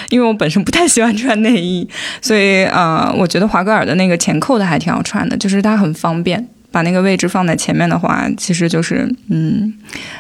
[0.09, 1.87] 因为我本身不太喜欢穿内衣，
[2.21, 9.73] 所以呃，我觉得华格尔的那个前扣的还挺好穿的，就是它很方便，把那个位置放在前面的话，其实就是嗯，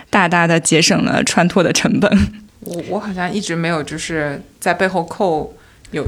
[0.09, 2.09] 大大的节省了穿脱的成本。
[2.61, 5.53] 我我好像一直没有就是在背后扣
[5.91, 6.07] 有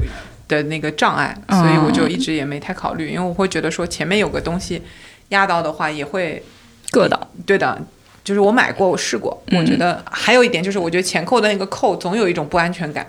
[0.50, 4.82] 的那个障碍，所以我就一直也没太考虑，因为我会觉得说前面有个东西
[5.28, 6.42] 压到的话也会
[6.90, 7.30] 硌到。
[7.46, 7.80] 对的。
[8.22, 13.04] 就是我买过，我试过，我觉得还有一点就是，我觉得前扣的那个扣总有一种不安全感，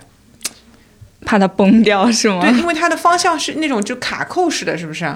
[1.22, 2.40] 怕它崩掉是吗？
[2.40, 5.14] 对，因为它的方向是那种就卡扣式的，是不是？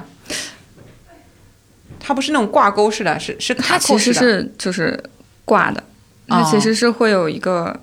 [1.99, 4.13] 它不是那种挂钩式的，是是卡扣式的。
[4.13, 5.03] 其实是就是
[5.43, 5.83] 挂的，
[6.27, 7.77] 它其实是会有一个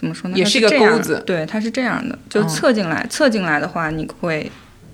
[0.00, 0.36] 怎么说呢？
[0.36, 4.50] 也是一个钩子，对，它是这样的，就侧进来，侧进来的话你会。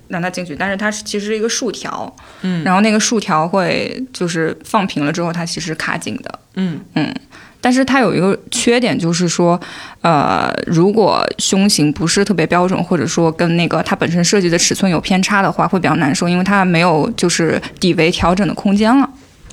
[0.08, 7.12] 让它进去，但是它是其实是一个竖条，嗯，然后那个竖条会就是放平了之后，它其实卡紧的，嗯嗯，
[7.60, 9.60] 但是它有一个缺点，就是说，
[10.02, 19.10] 呃，如果胸型不是特别标准，或者说跟那个它本身设计的尺寸有偏差的话，会比较难受，因为它没有就是底围调整的空间了。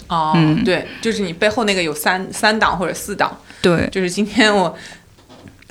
[0.08, 4.78] 哦，对，就是你背后那个有三三档或者四档，对，就是今天我。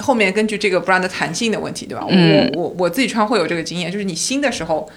[0.02, 2.04] 后面根据这个 bra 的弹性的问题，对吧？
[2.04, 4.90] 我我我自己穿会有这个经验，就是你新的时候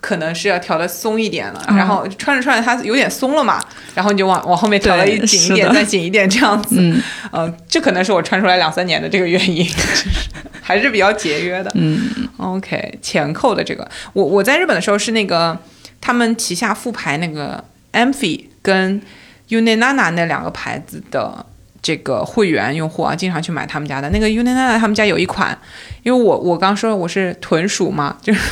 [0.00, 3.58] 可能是要调的松一点了，然后穿着穿着它有点松了嘛，
[3.94, 6.76] 然后你就往往后面调了一紧一点，再紧一点这样子。
[6.78, 7.00] 嗯，
[7.32, 9.66] 呃，这可能是我穿出来两三年的这个原因，
[10.60, 11.70] 还是比较节约的。
[11.76, 15.56] 嗯，OK，前扣的这个，我我在日本的时候是那个
[16.00, 19.00] 他们旗下副牌那个 Amphi 跟
[19.48, 21.46] Unenana 那两个牌子的。
[21.82, 24.08] 这个会员用户啊，经常去买他们家的。
[24.10, 25.56] 那个 Unina，他们家有一款，
[26.02, 28.40] 因为我我刚说我是豚鼠嘛，就是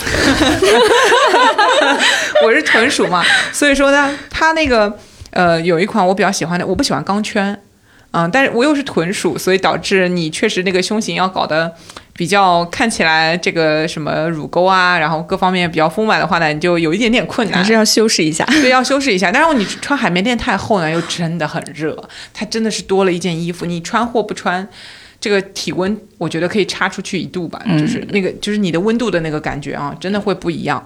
[2.44, 3.22] 我是豚鼠嘛，
[3.52, 4.98] 所以说呢，他那个
[5.30, 7.60] 呃有一款我比较喜欢的，我不喜欢钢圈，
[8.10, 11.74] 嗯，但是我又是豚鼠，所以导致你确实那个胸型要搞得。
[12.14, 18.44] 比较看起来这个什么乳沟啊，然后各方面比较丰满的话呢，你就有一点点困难，还是要修饰一下。
[18.46, 19.30] 对，要修饰一下。
[19.30, 21.96] 但是你穿海绵垫太厚呢，又真的很热，
[22.34, 23.64] 它真的是多了一件衣服。
[23.64, 24.68] 你穿或不穿，
[25.20, 30.84] 这个体温我觉得可以差出去一度吧，就是那个就是你的温度的那个感觉啊，真的会不一样。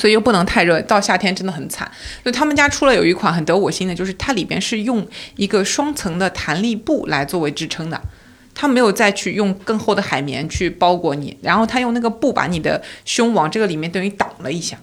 [0.00, 1.90] 所以又不能太热，到夏天真的很惨。
[2.24, 8.00] 就他们家出了有一款很得我心的，就是它里边是用一个双层的弹力布来作为支撑的。
[8.54, 14.78] 它没有再去用更厚的海绵去包裹你，然后它用那个布把你的胸往这个里面等于挡了一下，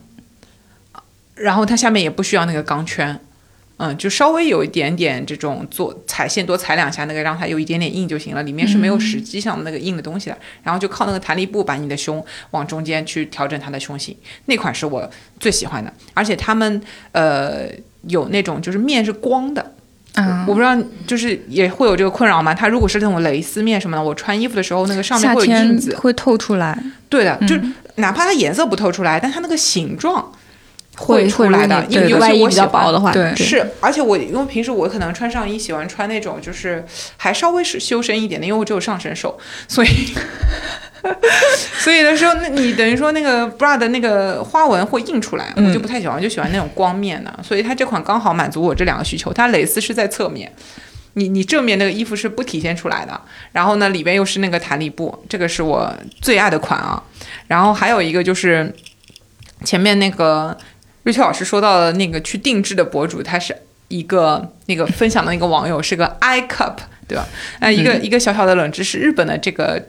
[1.33, 3.19] 然后它下面也不需要那个钢圈，
[3.77, 14.15] 嗯，就稍微有一点点这种做踩线多踩两下，那个让它有一点点硬就行了，里面是没有实际上那个硬的东西的，然后就靠那个弹力布把你的胸往中间去调整它的胸型，
[14.45, 15.09] 那款是我
[15.39, 17.67] 最喜欢的，而且他们呃
[18.07, 19.73] 有那种就是面是光的。
[20.47, 20.75] 我不知道，
[21.05, 22.51] 就是也会有这个困扰吗？
[22.51, 26.75] 它如果是那种蕾丝面什么的，我穿衣服的时候那个上面会有印子，会透出来。
[27.07, 27.55] 对的，就
[27.97, 30.31] 哪怕它颜色不透出来，但它那个形状
[30.97, 31.85] 会出来的。
[31.89, 33.65] 因为外衣比较薄的话，对，是。
[33.79, 36.85] 而且我因为平时我可能穿上衣喜欢穿那种就是
[37.15, 39.37] 还稍微是修身一点的，因为我只有上身瘦，
[39.67, 39.87] 所以。
[41.79, 47.33] 所以的时候，那你等于说那个 bra 的那个花纹会印出来，我就不太喜欢，就喜欢那种光面的。
[47.41, 49.31] 所以它这款刚好满足我这两个需求。
[49.31, 50.51] 它蕾丝是在侧面，
[51.13, 53.21] 你你正面那个衣服是不体现出来的。
[53.53, 57.01] 然后呢，里边又是那个弹力布，这个是我最爱的款啊。
[57.47, 58.73] 然后还有一个就是
[59.63, 60.57] 前面那个
[61.07, 63.55] 瑞秋老师说到的那个去定制的博主，他是
[63.87, 66.75] 一个那个分享的那个网友是个 i cup，
[67.07, 67.25] 对吧？
[67.61, 69.81] 呃，一个一个小小的冷知识，日本的这个。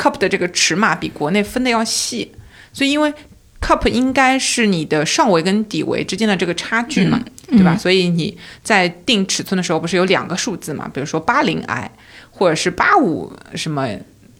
[0.00, 2.30] cup 的这个尺码比国内分的要细，
[2.72, 3.12] 所以因为
[3.60, 7.76] cup 应该是你的上围跟底围之间的这个差距嘛，对吧？
[7.76, 10.88] 所以你在定尺寸的时候不是有两个数字嘛？
[10.94, 11.90] 比如说八零 i
[12.30, 13.88] 或者是八五什么，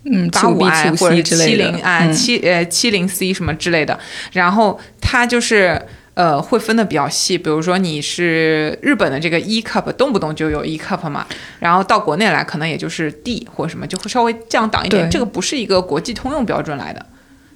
[0.04, 3.98] 嗯，八五 i 或者七零 i 七呃七零 c 什么之类的，
[4.30, 5.82] 然后它就是。
[6.18, 11.24] 呃，会分的比较细，比如说你是日本的这个 E cup，动不动就有 E cup 嘛，
[11.60, 15.08] 然后到国内来可能也就是 D 或什么，就会稍微降档一点。
[15.08, 17.06] 这个不是一个国际通用标准来的，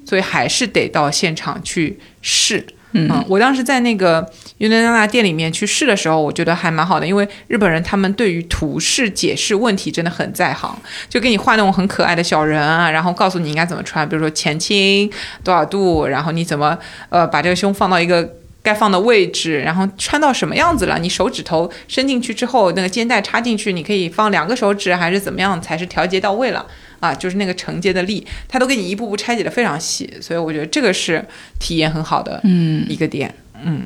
[0.04, 2.64] 所以还是得到现场去试。
[2.92, 4.24] 嗯，我当时在那个
[4.60, 15.10] Unana 店里面去试的时候，我觉得还蛮好的，因为日本人他们对于图示解释问题真的很在行，就给你画那种很可爱的小人啊，然后告诉你应该怎么穿，比如说前倾
[15.42, 18.36] 多少度，然后你怎么呃把这个胸放到一个。
[18.62, 20.98] 该放的位置，然后穿到什么样子了？
[20.98, 26.64] 你手指头伸进去之后，那个肩带插进去，你可以放两个手指还是怎么样才是调节到位了？
[27.00, 31.24] 啊，就是那个承接的力，它都给你一步步拆解的非常细，所以我觉得这个是
[31.58, 32.40] 体验很好的
[32.88, 33.34] 一个点。
[33.64, 33.82] 嗯，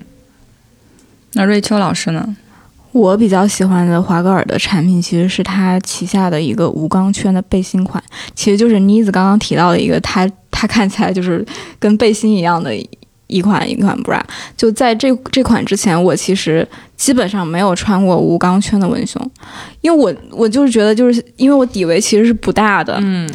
[1.33, 2.37] 那瑞秋老师呢？
[2.93, 8.03] 我比较喜欢的华格尔的产品，其实是它旗下的一个无钢圈的背心款，
[8.35, 11.45] 其实就是妮子刚刚提到的一个，它它看起来就是
[11.79, 12.75] 跟背心一样的
[13.27, 14.21] 一款一款 bra。
[14.57, 16.67] 就在这这款之前，我其实
[16.97, 19.21] 基本上没有穿过无钢圈的文胸，
[19.81, 23.29] 因为我我就是觉得就是因为我底围其实是不大的，嗯，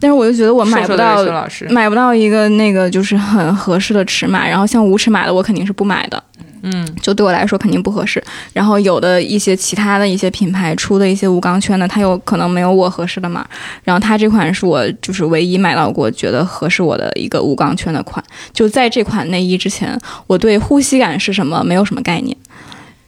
[0.00, 1.24] 但是我就觉得我买不到
[1.70, 6.22] 买不到一个那个就是很合适的尺码，然后像无尺码的我肯定是不买的。
[6.68, 8.22] 嗯，就对我来说肯定不合适。
[8.52, 13.46] 然后有的一些其他的一些品牌出的一些无钢圈的，它有可能没有我合适的码。
[13.84, 18.24] 然后它这款是我就是唯一买到过觉得合适我的一个无钢圈的款。
[18.52, 19.96] 就在这款内衣之前，
[20.26, 22.36] 我对呼吸感是什么没有什么概念，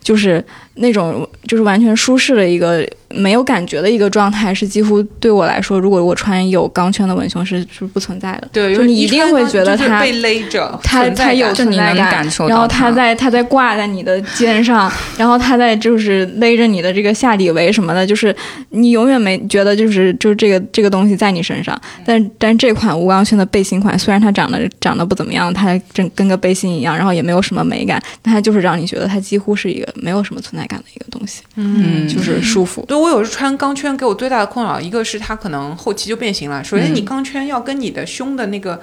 [0.00, 0.44] 就是
[0.78, 2.86] 那种就是完全舒适的一个。
[3.10, 8.46] 没有感觉的一个状态是几乎对我来说，如果我穿有钢圈的文胸是是不存在的。
[8.52, 18.36] 对，就你一定会觉得它被勒着，它它有存在感，然后它在它在挂在你的肩上，然后它在就是勒着你的这个下底围什么的，就是
[18.72, 21.80] 你永远没觉得就是就是这个这个东西在你身上。
[22.04, 31.42] 但但这款无钢圈的背心款，虽然它长得长得不怎么样，它真跟个背心一样，然后也没有什么美感，但它就是让你觉得它几乎是一个没有什么存在感的一个东西。
[31.56, 32.84] 嗯，就是舒服。
[32.86, 36.62] 对我有时穿钢圈给我最大的困扰，一个是它可能后期就变形了。
[36.62, 38.80] 首先，你钢圈要跟你的胸的那个，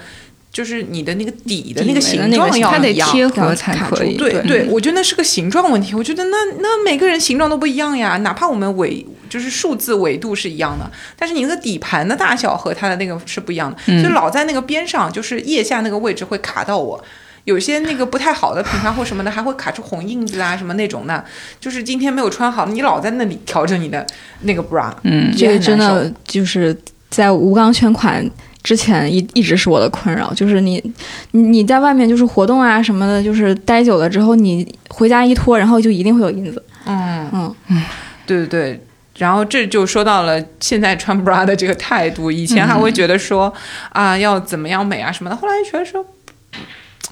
[0.51, 4.17] 就是你的那个底的那个形状要一样，贴合才可以。
[4.17, 5.93] 对对，我觉得那是个形状问题。
[5.93, 17.03] 我觉得那那每个人形状都不一样呀，哪怕我们纬就是数字纬度是一样的，但是你那个底盘的大小和它的那个是不一样的，就老在那个边上，就是腋下那个位置会卡到我。
[17.45, 21.23] 有些那个不太好的品牌或什么的，还会卡出红印子啊，什么那种的，
[21.59, 24.05] 就是今天没有穿好，你老在那里调整你的
[24.41, 26.75] 那个 bra，嗯，这个真的就是
[27.09, 28.27] 在无钢圈款
[28.63, 30.83] 之前一一直是我的困扰，就是你
[31.31, 36.63] 你在外面就是活动啊什么的，就是待久了之后，你回家一脱，然后就一定会有印子。
[36.85, 37.83] 嗯嗯嗯，
[38.25, 38.81] 对对对，
[39.17, 43.53] 然后这就说到了现在穿 bra 的这个态度，以前还会觉得说
[43.89, 46.03] 啊要怎么样美啊什么的，后来觉得说。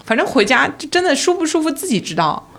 [0.06, 2.50] 反正回家就真的舒不舒服自己知道，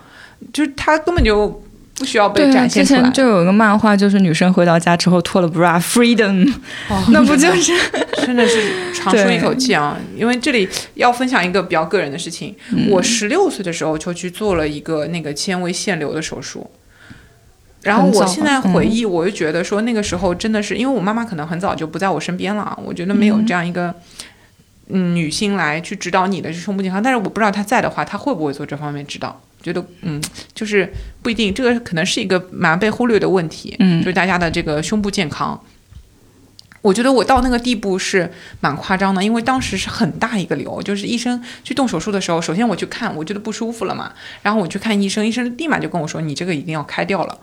[0.53, 1.62] 就是他根本就
[1.99, 2.99] 不需要被展现出来。
[3.01, 6.53] 之前就有一个漫画，就是女生回到家之后脱了 bra，freedom，
[7.12, 7.72] 那不就是
[8.24, 9.97] 真的是长舒一口气啊？
[10.16, 12.55] 因为这里要分享一个比较个人的事情，
[12.91, 16.68] 我十六岁的时候就去做了一个那个纤维腺瘤的手术，
[17.82, 23.95] 然后我现在回忆，我就觉得说那个时候真的是因为我妈妈可能很早就不在我身边了，我觉得没有这样一个。
[24.89, 29.41] 嗯，女性来去指导你的胸部健康，但是我不知道她在的话，她会不会做这方面指导？
[29.62, 30.22] 觉得嗯，
[30.53, 33.74] 就是不一定，这个可能是一个蛮被忽略的问题。
[33.78, 35.59] 嗯，就是大家的这个胸部健康，
[36.82, 38.30] 我觉得我到那个地步是
[38.61, 44.12] 蛮夸张的，因为当时是很大一个瘤，就是医生去动手术的时候，首先我去看，我觉得不舒服了嘛，
[44.43, 47.39] 然后我去看医生，医生立马就跟我说，你这个一定要开掉了。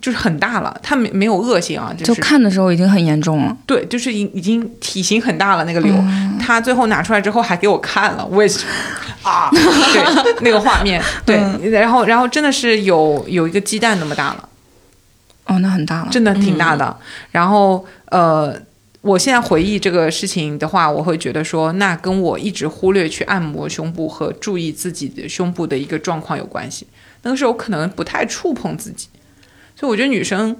[0.00, 3.56] 就是很大了，它没没有恶性啊，就是看的时候已经很严重了。
[3.66, 5.92] 对，就是已已经体型很大了那个瘤，
[6.40, 8.64] 他最后拿出来之后还给我看了，我也是
[9.22, 11.36] 啊，对 那个画面，对，
[11.70, 14.48] 然后然后真的是有有一个鸡蛋那么大了，
[15.46, 16.96] 哦，那很大了，真的挺大的。
[17.32, 18.54] 然后呃，
[19.00, 26.86] 我现在回忆这个事情的话，我会觉得说，那跟我一直忽略去按摩胸部和注意自己的胸部的一个状况有关系。
[27.22, 29.08] 那个时候可能不太触碰自己。
[29.78, 30.56] 所以我觉得女生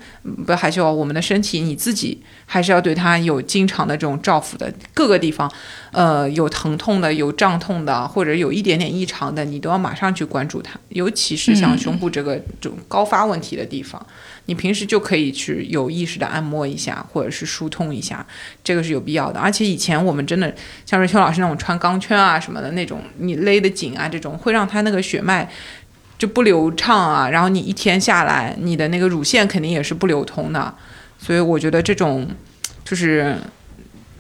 [0.47, 5.53] 不害羞，我们的身体你自己还是要对它有经常的这种照拂的，各个地方，
[5.91, 10.79] 呃，有疼痛的，有胀痛的，或者有一点点异常的，你都要马上去关注它。
[10.91, 14.07] 尤其是像胸部这个这种高发问题的地方，
[14.47, 18.25] 你平时就可以去有意识的按摩一下，或者是疏通一下，
[18.63, 19.41] 这个是有必要的。
[19.41, 20.55] 而且以前我们真的
[20.87, 25.51] 像瑞秋老师那种穿钢圈啊什么的那种，你勒得紧啊，这种会让它那个血脉。
[26.19, 30.75] 就不流畅啊，然后你一天下来，你的那个乳腺肯定也是不流通的，
[31.17, 32.29] 所以我觉得这种
[32.85, 33.37] 就是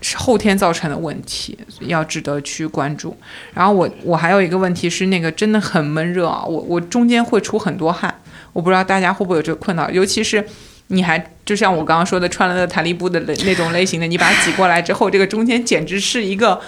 [0.00, 3.16] 是后天造成的问题，要值得去关注。
[3.52, 8.14] 然后我我还有一个问题是那个真的很闷热啊，我我中间会出很多汗，
[8.52, 10.46] 我不知道大家会不会有这个困扰，尤其是
[10.86, 16.60] 你还就像我刚刚说的穿了那弹力布的那那种类型的，你把它挤过来之后，这个中间简直是一个。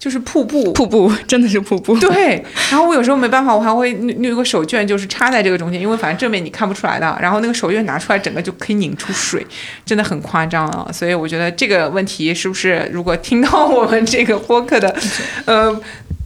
[0.00, 1.96] 就是瀑布，瀑布 真的是瀑布。
[1.98, 7.18] 对，然后我有时候没办法，我还会那个手绢就是插在这个中间，因为反正正面你看不出来的。
[7.20, 9.46] 然后那个手绢拿出来，整个就可以拧出水，
[9.84, 10.90] 真的很夸张啊。
[10.90, 14.96] 所以我觉得这个问题是不是，如果听到我们这个播客的，
[15.44, 15.78] 呃，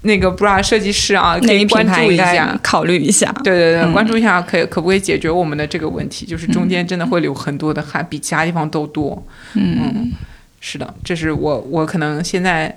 [0.02, 3.34] 那个 bra 设计师啊，可以关注一下，考虑一下。
[3.42, 6.24] 对对对，关注一下，可以可不可以解决我们的这个问题？
[6.24, 9.20] 就是中间真的会流很多的汗，比其他地方都多。
[9.54, 10.12] 嗯。
[10.60, 12.74] 是的，这是我我可能现在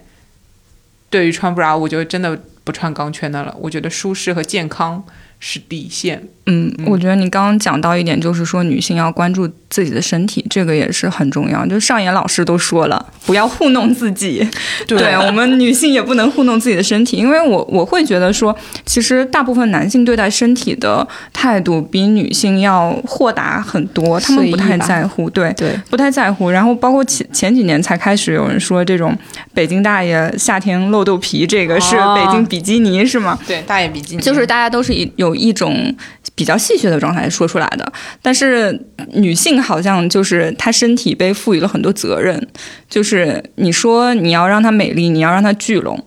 [1.10, 3.56] 对于穿 bra，我就真的不穿钢圈的了。
[3.60, 5.04] 我觉得舒适和健康
[5.40, 6.28] 是底线。
[6.46, 11.64] 嗯，我觉得你刚刚讲到一点，就是说女性要关注自己的身体，这个也是很重要。
[11.68, 14.44] 就上野老师都说了，不要糊弄自己。
[14.88, 26.50] 对我们女性也不能糊弄自己的身体，因为我我会觉得说，其实大部分男性对待身体的态度比女性要豁达很多，他们不太在乎，对对，不太在乎。
[26.50, 29.16] 然后包括前前几年才开始有人说这种
[29.54, 33.38] 北京大爷夏天露肚皮，这个是北京比基尼是吗？
[33.46, 35.96] 对，大爷比基尼，就是大家都是一有一种。
[36.36, 38.80] 比较戏谑的状态说出来的，但是
[39.14, 42.48] 女性好像就是她身体被赋予了很多责任，
[42.90, 46.04] 就是你说你要让她美丽，你要让她聚拢，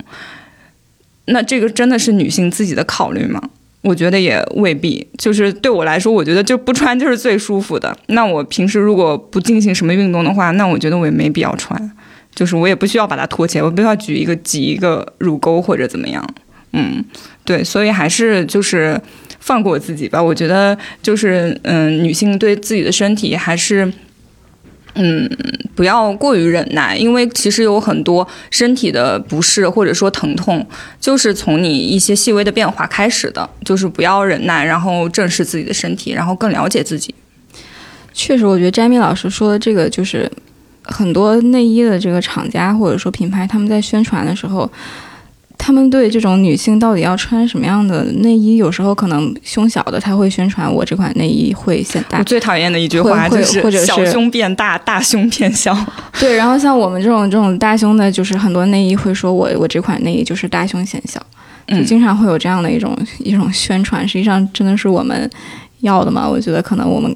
[1.25, 3.41] 那这个真的是女性自己的考虑吗？
[3.81, 5.07] 我觉得也未必。
[5.17, 7.97] 就是对我来说，我觉得就不穿就是最舒服的。
[8.07, 11.91] 那我平时如果不进行什么运动的话，那我觉得我也没必要穿，
[12.35, 16.23] 就是我也不需要把它托起来，我不需要举一个挤一个乳沟或者怎么样。
[16.73, 17.03] 嗯，
[17.43, 18.99] 对，所以还是就是。
[19.43, 23.91] 放过自己吧，我觉得就是嗯，女性对自己的身体还是
[24.95, 25.29] 嗯，
[25.75, 30.65] 不要过于忍耐，因为其实有很多身体的不适或者说疼痛，
[30.99, 37.13] 就是从你一些细微的变化开始的，就是不要忍耐，然后正视自己的身体，然后更了解自己。
[38.13, 40.29] 确实，我觉得詹米老师说的这个就是
[40.83, 44.69] 很多内衣的这个厂家或者说品牌，他们在宣传的时候。
[45.71, 52.19] 他们对这种女性到底要穿什么样的内衣，有时候可能胸小的他会宣传我这款内衣会显大。
[52.19, 55.73] 我最讨厌的一句话就是小胸变大，大胸变小。
[56.19, 61.25] 对，然后像我们这种这种大胸的，就是很多内衣会说我我这款内衣就是大胸显小，
[61.69, 64.05] 就经常会有这样的一种一种宣传。
[64.05, 65.29] 实际上真的是我们
[65.79, 66.27] 要的吗？
[66.27, 67.15] 我觉得可能我们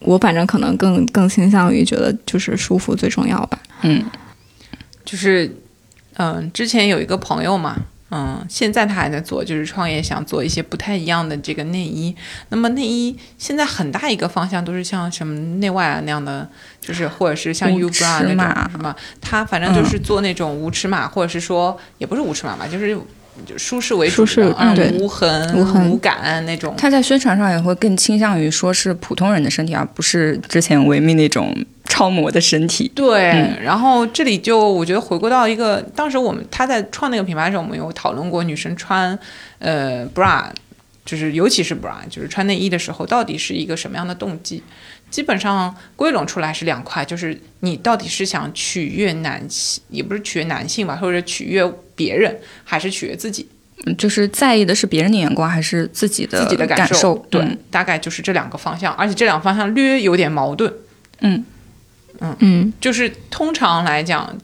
[0.00, 3.56] 我反正可能更更倾向于觉得就是舒服最重要吧。
[3.82, 4.02] 嗯，
[5.04, 5.56] 就是。
[6.18, 7.74] 嗯，之前有一个朋友嘛，
[8.14, 12.14] 嗯，现在他还在做，就是创业，想做一些不太一样的这个内衣。
[12.50, 16.46] 那么内衣现在很大一个方向都是像什么内外啊那样的，
[16.78, 23.06] 就是或者是像 Ubra 那种什么，他反正就是做那种无尺码，或者是说也不是无尺码吧，就是就
[23.56, 26.74] 舒适为主的，嗯，无痕、无痕、无感那种。
[26.76, 31.54] 他在宣传上也会更倾向于说是普通人的身体，而不是之前维密那种。
[31.88, 39.16] 超模的身体，对，然后这里就我觉得回归到一个，当时我们他在创那个品牌的时候，我们有讨论过女生穿
[39.58, 40.44] 呃 bra，
[41.04, 44.62] 就是尤其是 bra，就是穿内衣的时候，到底是一个什么样的动机？
[45.12, 51.62] 基本上归拢出来是两块，就是你到底是想取悦男性，也不是取悦男性吧，或者取悦
[51.94, 53.46] 别人，还是取悦自己？
[53.98, 57.14] 就是在意的是别人的眼光，还是自己的自己的感受？
[57.30, 60.72] 对，大概就是这两个方向，而且这两个方向略有点矛盾。
[61.20, 61.44] 嗯。
[62.20, 64.38] 嗯嗯，就是通常来讲，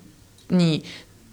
[0.48, 0.84] 你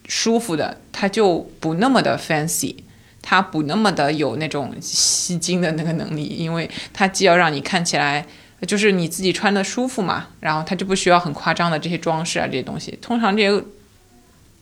[0.08, 2.76] 舒服的，它就不那么的 fancy，
[3.24, 8.24] 他不那么的有那种吸睛的那个能力，因为他既要让你看起来
[8.62, 12.98] 就是你自己穿的舒服嘛，然后它就不需要很夸张的这些装饰啊这些东西。
[13.02, 13.64] 通常这些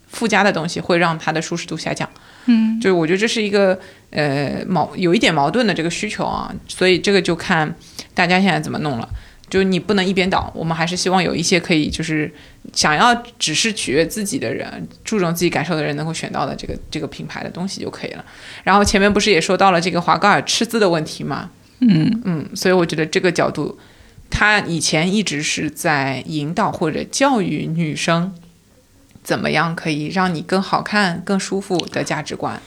[0.07, 2.09] 附加的东西会让它的舒适度下降。
[2.45, 3.79] 嗯，就是我觉得这是一个
[4.09, 7.73] 呃矛有一点矛盾的这个需求啊，所以这个就看
[8.13, 9.09] 大家现在怎么弄了。
[9.49, 12.33] 就是你不能一边倒，我们还是希望有一些可以，就是
[12.73, 18.25] 想要只是取悦自己的人，注重自己感受的人能够选到的这个这个品牌的东西就可以了。
[18.63, 21.51] 然后前面不是也说到了这个华高尔赤字的问题吗？
[21.89, 23.77] 嗯嗯，所以我觉得这个角度，
[24.29, 28.33] 他以前一直是在引导或者教育女生
[29.23, 32.61] 怎么样可以让你更好看、更舒服的价值观。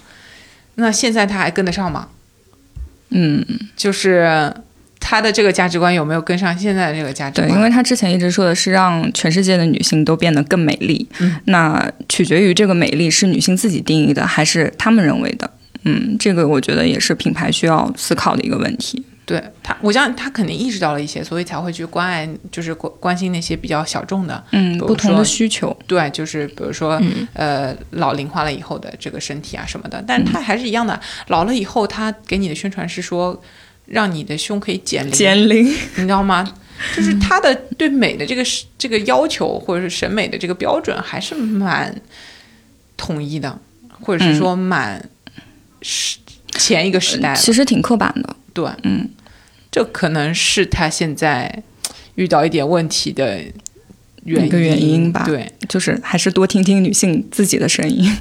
[0.77, 2.09] 那现在他还跟得上吗？
[3.11, 3.45] 嗯，
[3.77, 4.53] 就是。
[4.99, 7.49] 他的这个价值观有没有跟上现在的这个价值观？
[7.49, 11.09] 对，因为他之前一直说的是让全世界的女性都变得更美丽。
[11.21, 15.49] 嗯，那取决于这个美丽是女性自己定义的，还是他们认为的？
[15.87, 19.03] 嗯，这个我觉得也是品牌需要思考的一个问题。
[19.25, 25.77] 对他，我相信他肯定意识到了一些，所以才会去关爱，就是关关心那些比较小众的，嗯，不同的需求。
[25.87, 27.01] 对，就是比如说，
[27.33, 33.43] 呃，老龄化了以后的这个身体啊什么的，但是他还是一样的，老了以后他给你的宣传是说。
[33.89, 36.45] 让你的胸可以减龄，减龄，你知道吗？
[36.97, 38.43] 就是他的对美的这个
[38.77, 41.95] 这个要求，或者是审美的这个标准，还是蛮
[42.97, 43.57] 统一的，
[44.01, 45.01] 或者是说蛮
[45.83, 46.19] 时
[46.53, 48.37] 前一个时代，其实挺刻板的。
[48.53, 49.09] 对，嗯，
[49.71, 51.63] 这可能是他现在
[52.15, 53.43] 遇到一点问题的
[54.25, 55.25] 一个原因吧。
[55.25, 58.17] 对，就是还是多听听女性自己的声音。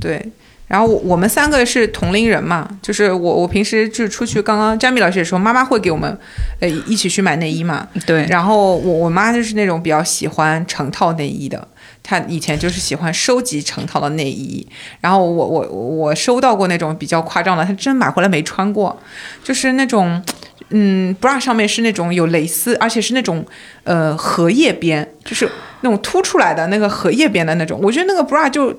[0.00, 0.30] 对。
[0.68, 6.18] 然后我们三个是同龄人嘛，就是我我平时就出去，刚刚詹米老师也说，妈妈会给我们，
[6.60, 7.88] 呃，一起去买内衣嘛。
[8.06, 8.26] 对。
[8.26, 11.66] 然后我我妈就是那种比较喜欢成套内衣的，
[12.02, 14.66] 她以前就是喜欢收集成套的内衣，
[15.00, 19.00] 然后我我我收到过那种比较夸张的，她真买回来没穿过，
[19.42, 20.22] 就是那种，
[20.68, 23.42] 嗯，bra 上面是那种有蕾丝，而且是那种
[23.84, 25.50] 呃荷叶边，就是
[25.80, 28.76] 那种凸出来的那个荷叶边的那种，我觉得那个 bra 就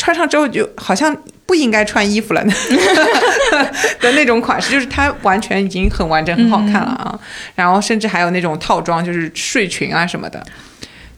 [0.00, 1.16] 穿上之后就好像。
[1.46, 2.40] 不应该穿衣服了
[4.00, 7.18] 的那种款式，就是它完全已经很完整、很好看了啊。
[7.56, 10.40] 然后甚至还有那种套装，就是睡裙啊什么的。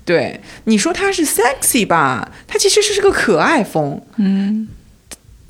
[0.07, 2.27] 对，你说它是 sexy 吧？
[2.49, 4.01] 它其实是个可爱风。
[4.17, 4.67] 嗯。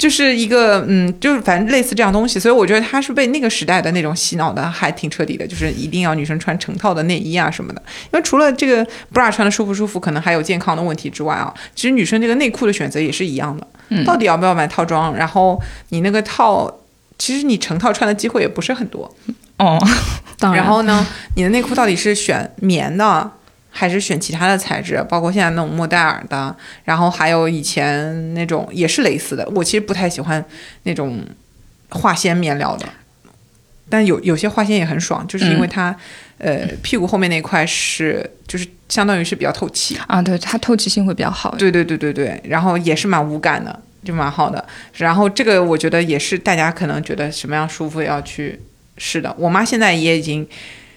[0.03, 5.47] 就是一个嗯，就是反正类似这样东西，所以我觉得他是被那个时代的那种洗脑的，还挺彻底的。
[5.47, 7.81] 就是一定要女生穿成套的内衣啊什么的。
[8.13, 8.85] 因为除了这个
[9.15, 13.65] bra 穿的舒不舒服，可能还有健康的问题之外啊，其实女生这个内裤的选择也是一样的。
[13.91, 14.05] 嗯。
[14.05, 15.15] 到底要不要买套装？
[15.15, 16.69] 然后你那个套，
[17.17, 19.09] 其实你成套穿的机会也不是很多。
[19.59, 19.79] 哦，
[20.37, 20.65] 当然。
[20.65, 23.31] 然后呢，你的内裤到底是选棉的？
[23.75, 26.55] 还是选其他的材质，包括现在那种莫代尔的，
[26.85, 29.49] 然后还有以前那种也是蕾丝的。
[29.55, 30.45] 我其实不太喜欢
[30.83, 31.25] 那种
[31.89, 32.87] 化纤面料的，
[33.89, 35.97] 但有有些化纤也很爽，就是因为它，
[36.37, 41.55] 呃，屁股后面那块是就是相当于是比较透气啊，对，它透气性会比较好。
[41.57, 44.63] 对对对对对，然后也是蛮无感的，就蛮好的。
[44.93, 48.61] 然后这个我觉得也是大家可能觉得什么样舒服要去
[48.99, 49.35] 试的。
[49.39, 50.47] 我妈现在也已经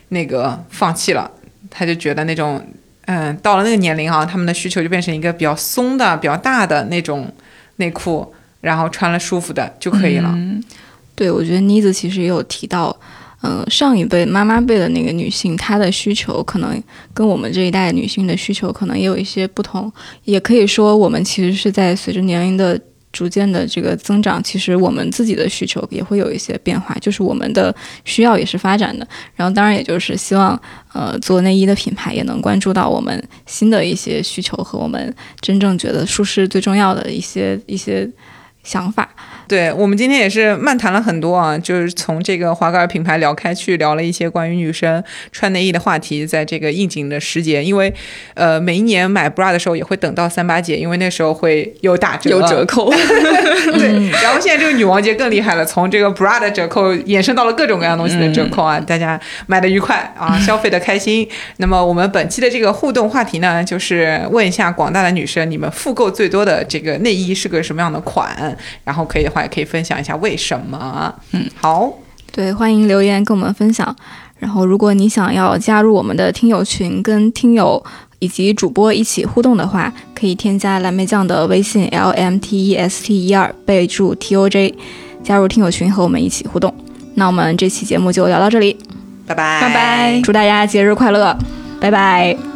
[0.10, 1.32] 那个放弃了。
[1.78, 2.66] 他就觉得那种，
[3.06, 7.30] 嗯，到了那个年龄啊，他们的需求就变成一个比较松的、比较大的那种
[7.76, 10.34] 内裤，然后穿了舒服的就可以了。
[11.16, 12.98] 对，我觉得妮子其实也有提到，
[13.44, 16.82] 嗯，上一辈妈妈辈的那个女性，她的需求可能
[17.14, 19.92] 跟我们这一代女性的需求可能也有一些不同，
[20.24, 22.80] 也可以说我们其实是在随着年龄的。
[23.16, 29.08] 逐渐的这个增长，其实我们自己的需求也会有一些变化，就是我们的需要也是发展的。
[29.38, 30.62] 然后当然也就是希望，
[30.92, 38.12] 呃，做内衣的品牌也能关注到我们新的一些需求和我们真正觉得舒适最重要的一些一些
[38.64, 39.10] 想法。
[39.48, 46.26] 对我们今天也是漫谈了很多啊，就是从这个华格尔品牌聊开去，聊了一些关于女生穿内衣的话题。
[46.26, 47.94] 在这个应景的时节，因为
[48.34, 52.90] 呃每一年买 bra 的时候也会等到三八节，因为那时候会有打折，有折扣。
[53.78, 61.28] 对，然后现在这个女王节更厉害了，从这个 bra 的折扣衍生到了各种各样东西的折扣啊，大家买的愉快啊，消费的开心。
[61.58, 68.58] 那么我们本期的这个互动话题呢，就是问一下广大的女生，你们复购最多的这个内衣是个什么样的款？
[68.84, 69.26] 然后可以。
[69.44, 71.14] 也可以分享一下为什么？
[71.32, 71.92] 嗯，好，
[72.32, 73.96] 对，欢迎留言跟我们分享。
[74.38, 77.84] 然后，如果你想要加入我们的听友群，跟听友
[78.20, 84.76] 以及主播一起互动的话，可以添加蓝莓酱的微信 l m t e s t 一二，备注 t o j，
[85.24, 86.74] 加入听友群和我们一起互动。
[87.16, 88.78] 那我们这期节目就聊到这里，
[89.26, 91.36] 拜拜拜拜，祝大家节日快乐，
[91.80, 92.55] 拜拜。